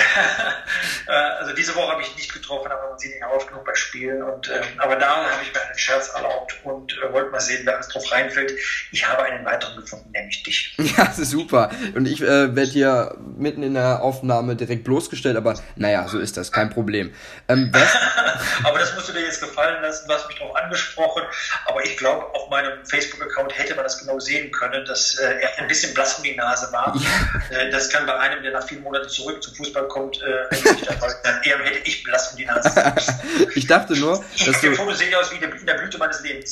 also 1.46 1.56
diese 1.56 1.76
Woche 1.76 1.92
habe 1.92 2.02
ich 2.02 2.16
nicht 2.16 2.34
getroffen, 2.34 2.72
aber 2.72 2.90
man 2.90 2.98
sieht 2.98 3.16
ihn 3.16 3.24
oft 3.24 3.48
genug 3.48 3.66
bei 3.66 3.76
Spielen. 3.76 4.24
Und, 4.24 4.50
äh, 4.50 4.62
aber 4.80 4.96
da 4.96 5.32
habe 5.32 5.44
ich 5.44 5.54
mir 5.54 5.62
einen 5.62 5.78
Scherz 5.78 6.10
erlaubt 6.10 6.56
und 6.64 6.92
äh, 6.94 7.14
wollte 7.14 7.30
mal 7.30 7.40
sehen, 7.40 7.62
wer 7.66 7.76
alles 7.76 7.88
drauf 7.90 8.12
reinfällt. 8.12 8.52
Ich 8.92 9.08
habe 9.08 9.24
einen 9.24 9.46
weiteren 9.46 9.80
gefunden, 9.80 10.10
nämlich 10.12 10.42
dich. 10.44 10.76
Ja, 10.98 11.12
super. 11.12 11.72
Und 11.94 12.08
ich 12.08 12.22
äh, 12.22 12.56
werde 12.56 12.72
hier 12.72 13.16
mitten 13.38 13.64
in 13.64 13.74
der 13.74 14.02
Aufnahme 14.02 14.56
direkt 14.56 14.86
bloßgestellt, 14.86 15.36
aber 15.36 15.60
naja, 15.76 16.08
so 16.08 16.20
ist 16.20 16.38
das, 16.38 16.52
kein 16.52 16.70
Problem. 16.70 17.14
Ähm, 17.50 17.72
aber 18.64 18.80
das 18.80 18.96
musst 18.96 19.10
du 19.10 19.14
dir 19.14 19.22
jetzt 19.22 19.42
gefallen 19.42 19.82
lassen, 19.82 20.08
du 20.08 20.14
hast 20.14 20.28
mich 20.28 20.40
darauf 20.40 20.56
angesprochen. 20.56 21.24
Aber 21.66 21.84
ich 21.84 21.98
glaube, 21.98 22.34
auf 22.34 22.50
meinem 22.50 22.86
Facebook-Account 22.86 23.58
hätte 23.58 23.76
man 23.76 23.84
das 23.84 24.00
genau 24.00 24.20
sehen 24.20 24.52
können, 24.52 24.86
dass 24.86 25.16
äh, 25.16 25.42
er 25.42 25.60
ein 25.60 25.68
bisschen 25.68 25.94
blass 25.94 26.18
um 26.18 26.24
die 26.24 26.36
Nase 26.36 26.72
war. 26.72 26.96
Ja. 26.96 27.70
das 27.70 27.90
kann 27.90 28.06
bei 28.06 28.18
einem, 28.18 28.42
der 28.42 28.54
nach 28.54 28.66
vielen 28.68 28.84
Monaten 28.84 29.10
zurück 29.10 29.44
zum 29.44 29.54
Fußball 29.56 29.88
kommt, 29.90 30.22
äh, 30.22 30.56
nicht 30.56 30.88
der 30.88 30.98
Fall. 30.98 31.16
Dann 31.24 31.35
eher 31.44 31.60
hätte 31.60 31.88
ich 31.88 32.04
Blass 32.04 32.32
um 32.32 32.38
die 32.38 32.46
Nase. 32.46 32.72
ich 33.56 33.68
dachte 33.68 33.96
nur, 33.96 34.24
dass 34.46 34.62
du... 34.62 34.76
Fotos 34.76 35.00
sehen 35.00 35.14
aus 35.16 35.32
wie 35.32 35.36
in 35.36 35.66
der 35.66 35.74
Blüte 35.76 35.98
meines 35.98 36.22
Lebens. 36.22 36.50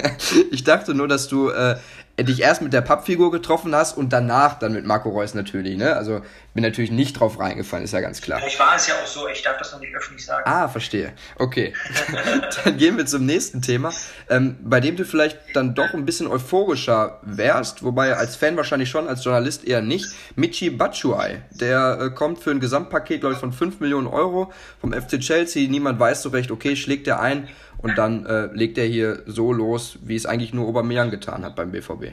ich 0.50 0.64
dachte 0.64 0.94
nur, 0.94 1.08
dass 1.08 1.28
du 1.28 1.50
äh, 1.50 1.76
dich 2.18 2.42
erst 2.42 2.60
mit 2.60 2.72
der 2.72 2.82
Pappfigur 2.82 3.30
getroffen 3.30 3.74
hast 3.74 3.96
und 3.96 4.12
danach 4.12 4.58
dann 4.58 4.72
mit 4.74 4.84
Marco 4.84 5.08
Reus 5.08 5.34
natürlich, 5.34 5.76
ne? 5.78 5.96
Also 5.96 6.20
bin 6.52 6.62
natürlich 6.62 6.90
nicht 6.90 7.18
drauf 7.18 7.38
reingefallen, 7.40 7.84
ist 7.84 7.92
ja 7.92 8.00
ganz 8.00 8.20
klar. 8.20 8.40
Ich 8.46 8.58
war 8.58 8.76
es 8.76 8.86
ja 8.86 8.94
auch 8.94 9.06
so, 9.06 9.26
ich 9.28 9.42
darf 9.42 9.56
das 9.56 9.72
noch 9.72 9.80
nicht 9.80 9.94
öffentlich 9.94 10.26
sagen. 10.26 10.42
Ah, 10.44 10.68
verstehe. 10.68 11.14
Okay. 11.38 11.72
dann 12.64 12.76
gehen 12.76 12.98
wir 12.98 13.06
zum 13.06 13.24
nächsten 13.24 13.62
Thema, 13.62 13.92
ähm, 14.28 14.58
bei 14.62 14.80
dem 14.80 14.96
du 14.96 15.06
vielleicht 15.06 15.38
dann 15.54 15.74
doch 15.74 15.94
ein 15.94 16.04
bisschen 16.04 16.26
euphorischer 16.26 17.20
wärst, 17.22 17.82
wobei 17.82 18.14
als 18.14 18.36
Fan 18.36 18.58
wahrscheinlich 18.58 18.90
schon, 18.90 19.08
als 19.08 19.24
Journalist 19.24 19.64
eher 19.64 19.80
nicht. 19.80 20.06
Michi 20.36 20.68
Batshuayi, 20.68 21.38
der 21.50 21.98
äh, 21.98 22.10
kommt 22.10 22.40
für 22.40 22.50
ein 22.50 22.60
Gesamtpaket, 22.60 23.20
glaube 23.20 23.34
ich, 23.34 23.40
von 23.40 23.52
5 23.52 23.80
Millionen 23.80 24.06
Euro 24.06 24.52
vom 24.80 24.92
FC 24.92 25.18
Chelsea. 25.18 25.70
Niemand 25.70 25.98
weiß 25.98 26.22
so 26.22 26.28
recht, 26.28 26.50
okay, 26.50 26.76
schlägt 26.76 27.08
er 27.08 27.20
ein 27.20 27.48
und 27.82 27.96
dann 27.96 28.26
äh, 28.26 28.46
legt 28.52 28.78
er 28.78 28.86
hier 28.86 29.22
so 29.26 29.52
los, 29.52 29.98
wie 30.02 30.16
es 30.16 30.26
eigentlich 30.26 30.52
nur 30.52 30.68
Aubameyang 30.68 31.10
getan 31.10 31.44
hat 31.44 31.56
beim 31.56 31.72
BVB. 31.72 32.12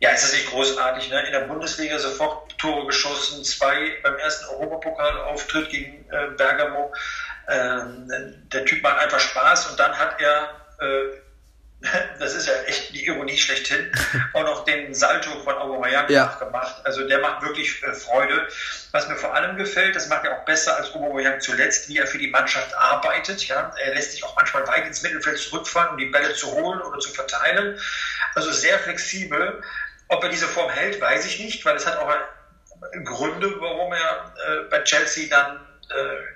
Ja, 0.00 0.10
ist 0.10 0.24
das 0.24 0.32
nicht 0.32 0.50
großartig, 0.50 1.10
ne? 1.10 1.24
In 1.26 1.32
der 1.32 1.46
Bundesliga 1.46 1.98
sofort 1.98 2.56
Tore 2.58 2.86
geschossen, 2.86 3.44
zwei 3.44 3.92
beim 4.02 4.16
ersten 4.16 4.46
Europapokalauftritt 4.54 5.70
gegen 5.70 6.04
äh, 6.10 6.28
Bergamo. 6.36 6.92
Ähm, 7.48 8.10
der 8.52 8.64
Typ 8.64 8.82
macht 8.82 8.98
einfach 8.98 9.20
Spaß 9.20 9.70
und 9.70 9.78
dann 9.78 9.92
hat 9.92 10.20
er 10.20 10.50
äh, 10.80 11.24
das 12.18 12.34
ist 12.34 12.46
ja 12.46 12.54
echt 12.66 12.93
die 13.04 13.10
Ironie 13.10 13.36
schlechthin, 13.36 13.92
auch 14.32 14.44
noch 14.44 14.64
den 14.64 14.94
Salto 14.94 15.30
von 15.40 15.54
Aubameyang 15.54 16.10
ja. 16.10 16.26
gemacht. 16.38 16.76
Also 16.84 17.06
der 17.06 17.20
macht 17.20 17.42
wirklich 17.42 17.82
äh, 17.82 17.92
Freude. 17.92 18.48
Was 18.92 19.08
mir 19.08 19.16
vor 19.16 19.34
allem 19.34 19.56
gefällt, 19.56 19.96
das 19.96 20.08
macht 20.08 20.24
er 20.24 20.38
auch 20.38 20.44
besser 20.44 20.76
als 20.76 20.92
Aubameyang 20.94 21.40
zuletzt, 21.40 21.88
wie 21.88 21.98
er 21.98 22.06
für 22.06 22.18
die 22.18 22.28
Mannschaft 22.28 22.76
arbeitet. 22.76 23.46
Ja, 23.46 23.72
er 23.82 23.94
lässt 23.94 24.12
sich 24.12 24.24
auch 24.24 24.36
manchmal 24.36 24.66
weit 24.66 24.86
ins 24.86 25.02
Mittelfeld 25.02 25.38
zurückfallen, 25.38 25.90
um 25.90 25.98
die 25.98 26.06
Bälle 26.06 26.34
zu 26.34 26.50
holen 26.52 26.80
oder 26.80 26.98
zu 26.98 27.10
verteilen. 27.10 27.78
Also 28.34 28.52
sehr 28.52 28.78
flexibel. 28.78 29.62
Ob 30.08 30.22
er 30.22 30.30
diese 30.30 30.46
Form 30.46 30.70
hält, 30.70 31.00
weiß 31.00 31.26
ich 31.26 31.40
nicht, 31.40 31.64
weil 31.64 31.76
es 31.76 31.86
hat 31.86 31.98
auch 31.98 32.12
Gründe, 33.04 33.54
warum 33.60 33.92
er 33.92 34.34
äh, 34.46 34.68
bei 34.70 34.82
Chelsea 34.82 35.28
dann 35.30 35.60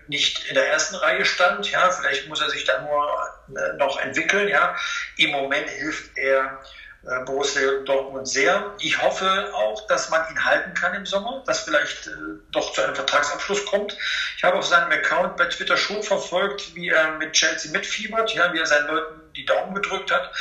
nicht 0.09 0.47
in 0.49 0.55
der 0.55 0.69
ersten 0.71 0.97
Reihe 0.97 1.25
stand. 1.25 1.71
Ja, 1.71 1.91
vielleicht 1.91 2.29
muss 2.29 2.41
er 2.41 2.51
sich 2.51 2.65
da 2.65 2.81
nur 2.83 3.59
äh, 3.59 3.73
noch 3.77 4.01
entwickeln. 4.01 4.49
Ja, 4.49 4.75
im 5.17 5.31
Moment 5.31 5.69
hilft 5.71 6.17
er 6.17 6.61
äh, 7.05 7.25
Borussia 7.25 7.71
Dortmund 7.85 8.29
sehr. 8.29 8.75
Ich 8.81 9.01
hoffe 9.01 9.51
auch, 9.55 9.87
dass 9.87 10.11
man 10.11 10.29
ihn 10.31 10.45
halten 10.45 10.75
kann 10.75 10.95
im 10.95 11.07
Sommer, 11.07 11.43
dass 11.47 11.61
vielleicht 11.61 12.09
äh, 12.09 12.11
doch 12.51 12.73
zu 12.73 12.83
einem 12.83 12.95
Vertragsabschluss 12.95 13.65
kommt. 13.67 13.97
Ich 14.37 14.43
habe 14.43 14.57
auf 14.57 14.67
seinem 14.67 14.91
Account 14.91 15.37
bei 15.37 15.47
Twitter 15.47 15.77
schon 15.77 16.03
verfolgt, 16.03 16.75
wie 16.75 16.89
er 16.89 17.13
mit 17.13 17.33
Chelsea 17.33 17.71
mitfiebert, 17.71 18.33
ja, 18.35 18.53
wie 18.53 18.59
er 18.59 18.67
seinen 18.67 18.89
Leuten 18.89 19.21
die 19.37 19.45
Daumen 19.45 19.75
gedrückt 19.75 20.11
hat. 20.11 20.33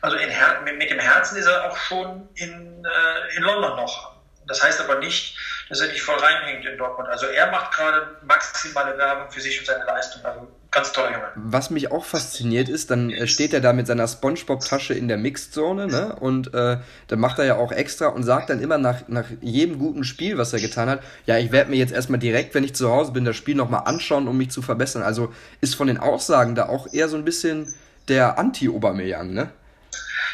Also 0.00 0.16
in, 0.16 0.30
mit 0.78 0.90
dem 0.90 1.00
Herzen 1.00 1.36
ist 1.36 1.46
er 1.46 1.70
auch 1.70 1.76
schon 1.76 2.28
in, 2.34 2.84
äh, 2.84 3.36
in 3.36 3.42
London 3.42 3.76
noch. 3.76 4.16
Das 4.46 4.62
heißt 4.62 4.80
aber 4.80 4.96
nicht, 4.96 5.36
dass 5.68 5.80
er 5.80 5.88
nicht 5.88 6.02
voll 6.02 6.16
reinhängt 6.16 6.64
in 6.64 6.78
Dortmund. 6.78 7.08
Also 7.08 7.26
er 7.26 7.50
macht 7.50 7.74
gerade 7.74 8.16
maximale 8.22 8.96
Werbung 8.96 9.30
für 9.30 9.40
sich 9.40 9.58
und 9.58 9.66
seine 9.66 9.84
Leistung. 9.84 10.24
Also 10.24 10.46
ganz 10.70 10.92
toller 10.92 11.12
Junge. 11.12 11.28
Was 11.34 11.70
mich 11.70 11.90
auch 11.90 12.04
fasziniert 12.04 12.68
ist, 12.68 12.90
dann 12.90 13.10
äh, 13.10 13.26
steht 13.26 13.52
er 13.52 13.60
da 13.60 13.72
mit 13.72 13.86
seiner 13.86 14.06
Spongebob-Tasche 14.06 14.94
in 14.94 15.08
der 15.08 15.16
Mixed-Zone, 15.16 15.86
ne? 15.86 16.16
Und 16.20 16.54
äh, 16.54 16.78
dann 17.08 17.18
macht 17.18 17.38
er 17.38 17.46
ja 17.46 17.56
auch 17.56 17.72
extra 17.72 18.08
und 18.08 18.22
sagt 18.22 18.50
dann 18.50 18.60
immer 18.60 18.78
nach, 18.78 19.08
nach 19.08 19.26
jedem 19.40 19.78
guten 19.78 20.04
Spiel, 20.04 20.38
was 20.38 20.52
er 20.52 20.60
getan 20.60 20.88
hat, 20.88 21.00
ja, 21.24 21.38
ich 21.38 21.50
werde 21.50 21.70
mir 21.70 21.76
jetzt 21.76 21.92
erstmal 21.92 22.20
direkt, 22.20 22.54
wenn 22.54 22.64
ich 22.64 22.74
zu 22.74 22.90
Hause 22.90 23.12
bin, 23.12 23.24
das 23.24 23.36
Spiel 23.36 23.54
nochmal 23.54 23.82
anschauen, 23.86 24.28
um 24.28 24.36
mich 24.36 24.50
zu 24.50 24.62
verbessern. 24.62 25.02
Also 25.02 25.32
ist 25.60 25.74
von 25.74 25.86
den 25.86 25.98
Aussagen 25.98 26.54
da 26.54 26.68
auch 26.68 26.92
eher 26.92 27.08
so 27.08 27.16
ein 27.16 27.24
bisschen 27.24 27.74
der 28.08 28.38
Anti-Obermeyang, 28.38 29.32
ne? 29.32 29.50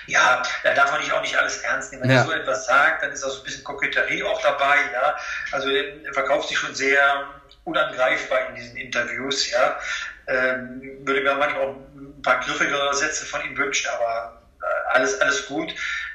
Ja, 0.06 0.42
da 0.62 0.74
darf 0.74 0.90
man 0.90 1.00
nicht 1.00 1.12
auch 1.12 1.22
nicht 1.22 1.36
alles 1.36 1.58
ernst 1.58 1.92
nehmen. 1.92 2.04
Wenn 2.04 2.10
ja. 2.10 2.18
er 2.18 2.24
so 2.24 2.32
etwas 2.32 2.66
sagt, 2.66 3.02
dann 3.02 3.12
ist 3.12 3.22
auch 3.24 3.30
so 3.30 3.40
ein 3.40 3.44
bisschen 3.44 3.64
Koketterie 3.64 4.22
auch 4.24 4.40
dabei, 4.42 4.76
ja. 4.92 5.16
Also 5.52 5.70
er 5.70 6.12
verkauft 6.12 6.48
sich 6.48 6.58
schon 6.58 6.74
sehr 6.74 7.26
unangreifbar 7.64 8.48
in 8.48 8.54
diesen 8.56 8.76
Interviews, 8.76 9.50
ja. 9.50 9.78
Ähm, 10.26 10.98
würde 11.04 11.20
mir 11.20 11.34
manchmal 11.34 11.62
auch 11.62 11.76
ein 11.96 12.22
paar 12.22 12.40
griffigere 12.40 12.94
Sätze 12.94 13.26
von 13.26 13.44
ihm 13.44 13.56
wünschen, 13.56 13.90
aber 13.90 14.42
äh, 14.60 14.94
alles, 14.94 15.20
alles 15.20 15.46
gut. 15.46 15.74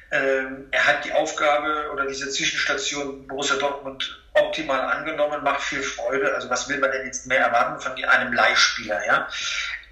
Ähm, 0.10 0.67
er 0.71 0.88
hat 0.88 1.04
die 1.04 1.12
Aufgabe 1.12 1.89
oder 1.91 2.06
diese 2.06 2.30
Zwischenstation 2.30 3.28
Borussia 3.28 3.58
Dortmund 3.58 4.23
optimal 4.34 4.80
angenommen, 4.80 5.43
macht 5.43 5.62
viel 5.62 5.82
Freude. 5.82 6.34
Also 6.34 6.50
was 6.50 6.69
will 6.69 6.78
man 6.80 6.91
denn 6.91 7.06
jetzt 7.06 7.26
mehr 7.28 7.39
erwarten 7.39 7.82
von 7.82 7.91
einem 8.04 8.32
Leihspieler, 8.32 9.06
ja? 9.06 9.28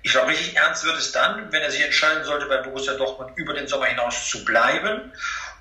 Ich 0.06 0.12
glaube, 0.12 0.30
richtig 0.30 0.56
ernst 0.56 0.84
wird 0.84 0.98
es 0.98 1.12
dann, 1.12 1.52
wenn 1.52 1.63
er 1.63 1.72
sich 1.72 1.84
entscheiden 1.84 2.24
sollte, 2.24 2.46
bei 2.46 2.58
Borussia 2.58 2.94
Dortmund 2.94 3.36
über 3.38 3.56
den 3.56 3.68
Sommer 3.68 3.88
hinaus 3.88 4.30
zu 4.30 4.46
bleiben 4.46 5.12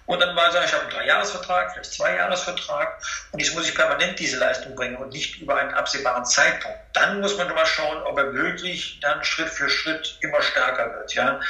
Und 0.05 0.21
dann 0.21 0.37
war 0.37 0.55
er, 0.55 0.65
ich 0.67 0.73
habe 0.75 0.83
einen 0.83 0.91
Dreijahresvertrag, 0.91 1.73
vielleicht 1.73 1.95
Zweijahresvertrag 1.95 3.01
und 3.33 3.39
jetzt 3.39 3.55
muss 3.55 3.67
ich 3.67 3.75
permanent 3.75 4.19
diese 4.19 4.37
Leistung 4.37 4.75
bringen 4.75 4.97
und 4.97 5.15
nicht 5.15 5.41
über 5.41 5.57
einen 5.57 5.73
absehbaren 5.73 6.27
Zeitpunkt. 6.27 6.79
Dann 6.93 7.23
muss 7.23 7.39
man 7.39 7.49
mal 7.55 7.65
schauen, 7.65 8.03
ob 8.03 8.19
er 8.19 8.35
wirklich 8.35 9.01
dann 9.01 9.25
Schritt 9.25 9.49
für 9.49 9.71
Schritt 9.71 10.19
immer 10.21 10.43
stärker 10.43 10.93
wird. 10.93 11.15
Ja. 11.15 11.41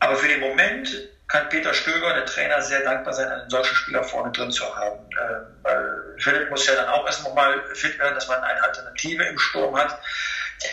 Aber 0.00 0.16
für 0.16 0.26
den 0.26 0.40
Moment 0.40 0.90
kann 1.28 1.48
Peter 1.48 1.72
Stöger, 1.72 2.12
der 2.12 2.24
Trainer, 2.24 2.60
sehr 2.60 2.80
dankbar 2.80 3.12
sein, 3.12 3.30
einen 3.30 3.48
solchen 3.48 3.76
Spieler 3.76 4.02
vorne 4.02 4.32
drin 4.32 4.50
zu 4.50 4.64
haben. 4.74 4.98
Äh, 5.12 5.62
weil 5.62 6.16
Philipp 6.18 6.50
muss 6.50 6.66
ja 6.66 6.74
dann 6.74 6.88
auch 6.88 7.06
erst 7.06 7.22
nochmal 7.22 7.62
fit 7.74 7.96
werden, 8.00 8.16
dass 8.16 8.26
man 8.26 8.42
eine 8.42 8.62
Alternative 8.64 9.22
im 9.22 9.38
Sturm 9.38 9.78
hat. 9.78 9.96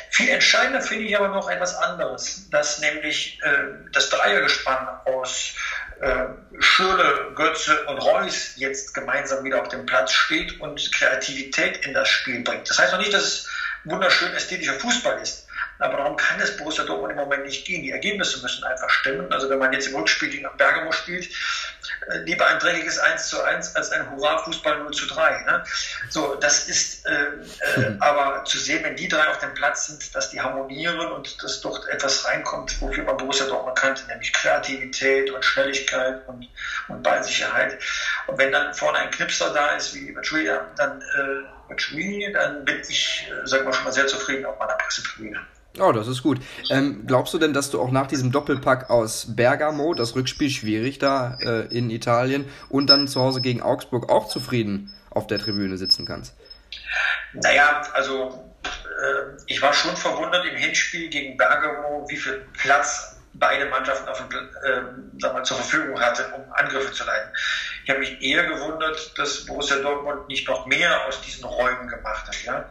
Viel 0.09 0.29
entscheidender 0.29 0.81
finde 0.81 1.05
ich 1.05 1.17
aber 1.17 1.29
noch 1.29 1.49
etwas 1.49 1.75
anderes, 1.75 2.49
dass 2.49 2.79
nämlich 2.79 3.39
äh, 3.43 3.49
das 3.91 4.09
Dreiergespann 4.09 4.87
aus 5.05 5.53
äh, 6.01 6.25
Schöle, 6.59 7.31
Götze 7.35 7.83
und 7.85 7.97
Reus 7.99 8.53
jetzt 8.55 8.93
gemeinsam 8.93 9.43
wieder 9.43 9.61
auf 9.61 9.69
dem 9.69 9.85
Platz 9.85 10.11
steht 10.11 10.59
und 10.59 10.91
Kreativität 10.91 11.85
in 11.85 11.93
das 11.93 12.07
Spiel 12.09 12.43
bringt. 12.43 12.69
Das 12.69 12.79
heißt 12.79 12.91
noch 12.91 12.99
nicht, 12.99 13.13
dass 13.13 13.23
es 13.23 13.49
wunderschön 13.83 14.33
ästhetischer 14.33 14.73
Fußball 14.73 15.19
ist. 15.19 15.40
Aber 15.81 15.97
darum 15.97 16.15
kann 16.17 16.39
es 16.39 16.55
Borussia 16.57 16.83
Dortmund 16.83 17.11
im 17.11 17.17
Moment 17.17 17.45
nicht 17.45 17.65
gehen. 17.65 17.83
Die 17.83 17.91
Ergebnisse 17.91 18.41
müssen 18.41 18.63
einfach 18.63 18.89
stimmen. 18.89 19.31
Also 19.31 19.49
wenn 19.49 19.59
man 19.59 19.73
jetzt 19.73 19.87
im 19.87 19.95
Rückspiel 19.95 20.29
gegen 20.29 20.47
Bergamo 20.57 20.91
spielt, 20.91 21.29
äh, 22.07 22.17
lieber 22.19 22.47
ein 22.47 22.59
dreckiges 22.59 22.99
1 22.99 23.29
zu 23.29 23.41
1 23.43 23.75
als 23.75 23.91
ein 23.91 24.09
Hurra-Fußball 24.11 24.79
0 24.79 24.91
zu 24.91 25.07
3. 25.07 25.43
Ne? 25.43 25.63
So, 26.09 26.35
das 26.35 26.67
ist 26.67 27.05
äh, 27.05 27.11
äh, 27.11 27.95
aber 27.99 28.43
zu 28.45 28.57
sehen, 28.57 28.83
wenn 28.83 28.95
die 28.95 29.07
drei 29.07 29.27
auf 29.27 29.39
dem 29.39 29.53
Platz 29.53 29.87
sind, 29.87 30.15
dass 30.15 30.29
die 30.29 30.41
harmonieren 30.41 31.11
und 31.11 31.41
dass 31.43 31.61
dort 31.61 31.87
etwas 31.89 32.25
reinkommt, 32.25 32.79
wofür 32.81 33.03
man 33.03 33.17
Borussia 33.17 33.45
Dortmund 33.45 33.77
kannte, 33.77 34.05
nämlich 34.07 34.33
Kreativität 34.33 35.29
und 35.31 35.43
Schnelligkeit 35.43 36.27
und, 36.27 36.47
und 36.87 37.03
Ballsicherheit. 37.03 37.77
Und 38.27 38.37
wenn 38.37 38.51
dann 38.51 38.73
vorne 38.73 38.99
ein 38.99 39.11
Knipser 39.11 39.53
da 39.53 39.75
ist, 39.75 39.93
wie 39.93 40.11
Machuia, 40.11 40.65
dann, 40.77 41.01
äh, 41.01 41.60
dann 42.33 42.65
bin 42.65 42.81
ich, 42.87 43.27
äh, 43.29 43.47
sagen 43.47 43.65
wir 43.65 43.73
schon 43.73 43.85
mal, 43.85 43.91
sehr 43.91 44.07
zufrieden 44.07 44.45
auf 44.45 44.57
meiner 44.59 44.73
Pressetribüne. 44.73 45.39
Oh, 45.79 45.93
das 45.93 46.07
ist 46.07 46.21
gut. 46.21 46.41
Ähm, 46.69 47.05
glaubst 47.07 47.33
du 47.33 47.37
denn, 47.37 47.53
dass 47.53 47.71
du 47.71 47.79
auch 47.81 47.91
nach 47.91 48.07
diesem 48.07 48.31
Doppelpack 48.31 48.89
aus 48.89 49.35
Bergamo, 49.35 49.93
das 49.93 50.15
Rückspiel 50.15 50.49
schwierig 50.49 50.99
da 50.99 51.37
äh, 51.41 51.67
in 51.75 51.89
Italien, 51.89 52.45
und 52.69 52.89
dann 52.89 53.07
zu 53.07 53.21
Hause 53.21 53.41
gegen 53.41 53.61
Augsburg 53.61 54.09
auch 54.09 54.27
zufrieden 54.27 54.93
auf 55.09 55.27
der 55.27 55.39
Tribüne 55.39 55.77
sitzen 55.77 56.05
kannst? 56.05 56.35
Naja, 57.33 57.83
also 57.93 58.43
äh, 58.65 59.41
ich 59.47 59.61
war 59.61 59.73
schon 59.73 59.95
verwundert 59.95 60.45
im 60.45 60.57
Hinspiel 60.57 61.09
gegen 61.09 61.37
Bergamo, 61.37 62.05
wie 62.09 62.17
viel 62.17 62.45
Platz 62.53 63.20
beide 63.33 63.65
Mannschaften 63.65 64.09
auf 64.09 64.17
dem, 64.27 64.49
äh, 64.63 65.27
mal, 65.27 65.43
zur 65.43 65.57
Verfügung 65.57 65.99
hatten, 65.99 66.31
um 66.33 66.51
Angriffe 66.53 66.91
zu 66.91 67.03
leiten. 67.03 67.31
Ich 67.83 67.89
habe 67.89 67.99
mich 67.99 68.21
eher 68.21 68.45
gewundert, 68.45 69.17
dass 69.17 69.45
Borussia 69.45 69.77
Dortmund 69.77 70.27
nicht 70.27 70.47
noch 70.47 70.65
mehr 70.65 71.05
aus 71.05 71.21
diesen 71.21 71.45
Räumen 71.45 71.87
gemacht 71.87 72.27
hat. 72.27 72.43
Ja? 72.43 72.69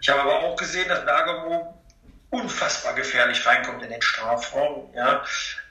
Ich 0.00 0.08
habe 0.08 0.20
aber 0.22 0.40
auch 0.40 0.56
gesehen, 0.56 0.88
dass 0.88 1.04
Bergamo 1.04 1.82
unfassbar 2.30 2.94
gefährlich 2.94 3.46
reinkommt 3.46 3.82
in 3.82 3.90
den 3.90 4.02
Strafraum. 4.02 4.92
Ja. 4.94 5.24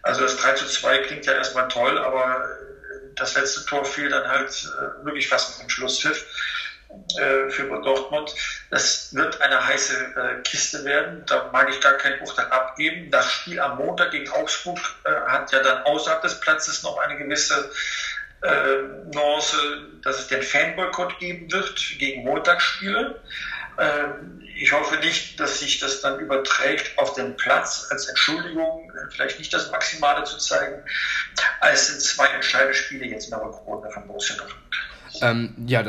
Also 0.03 0.21
das 0.21 0.37
3 0.37 0.53
zu 0.53 0.65
2 0.67 0.99
klingt 0.99 1.25
ja 1.25 1.33
erstmal 1.33 1.67
toll, 1.67 1.97
aber 1.97 2.45
das 3.15 3.35
letzte 3.35 3.65
Tor 3.65 3.83
fiel 3.83 4.09
dann 4.09 4.27
halt 4.27 4.49
äh, 4.49 5.05
wirklich 5.05 5.27
fast 5.27 5.57
mit 5.57 5.67
dem 5.67 5.69
Schlusspfiff 5.69 6.25
äh, 7.17 7.49
für 7.49 7.63
Dortmund. 7.81 8.33
Das 8.69 9.13
wird 9.13 9.41
eine 9.41 9.65
heiße 9.65 9.95
äh, 10.15 10.41
Kiste 10.43 10.83
werden. 10.85 11.23
Da 11.27 11.49
mag 11.51 11.69
ich 11.69 11.79
gar 11.81 11.93
kein 11.93 12.19
Urteil 12.21 12.45
abgeben. 12.47 13.11
Das 13.11 13.31
Spiel 13.31 13.59
am 13.59 13.77
Montag 13.77 14.11
gegen 14.11 14.29
Augsburg 14.31 14.79
hat 15.27 15.51
ja 15.51 15.61
dann 15.61 15.83
außerhalb 15.83 16.21
des 16.21 16.39
Platzes 16.39 16.83
noch 16.83 16.97
eine 16.97 17.17
gewisse 17.17 17.71
Nuance, 19.13 19.55
dass 20.01 20.17
es 20.17 20.27
den 20.27 20.41
Fanboykott 20.41 21.19
geben 21.19 21.51
wird 21.51 21.79
gegen 21.99 22.23
Montagsspiele. 22.23 23.21
Ähm, 23.77 24.41
ich 24.55 24.71
hoffe 24.71 24.97
nicht, 24.97 25.39
dass 25.39 25.59
sich 25.59 25.79
das 25.79 26.01
dann 26.01 26.19
überträgt 26.19 26.97
auf 26.97 27.13
den 27.13 27.35
Platz 27.35 27.87
als 27.89 28.07
Entschuldigung, 28.07 28.91
vielleicht 29.09 29.39
nicht 29.39 29.53
das 29.53 29.71
Maximale 29.71 30.23
zu 30.23 30.37
zeigen. 30.37 30.83
Es 31.61 31.87
sind 31.87 32.01
zwei 32.01 32.27
entscheidende 32.27 32.73
Spiele 32.73 33.05
jetzt 33.05 33.25
in 33.25 33.31
der 33.31 33.41
Rückrunde 33.41 33.89
von 33.89 34.05
Borussia 34.07 34.35
Dortmund. 34.35 34.61
Ähm, 35.21 35.55
ja, 35.67 35.83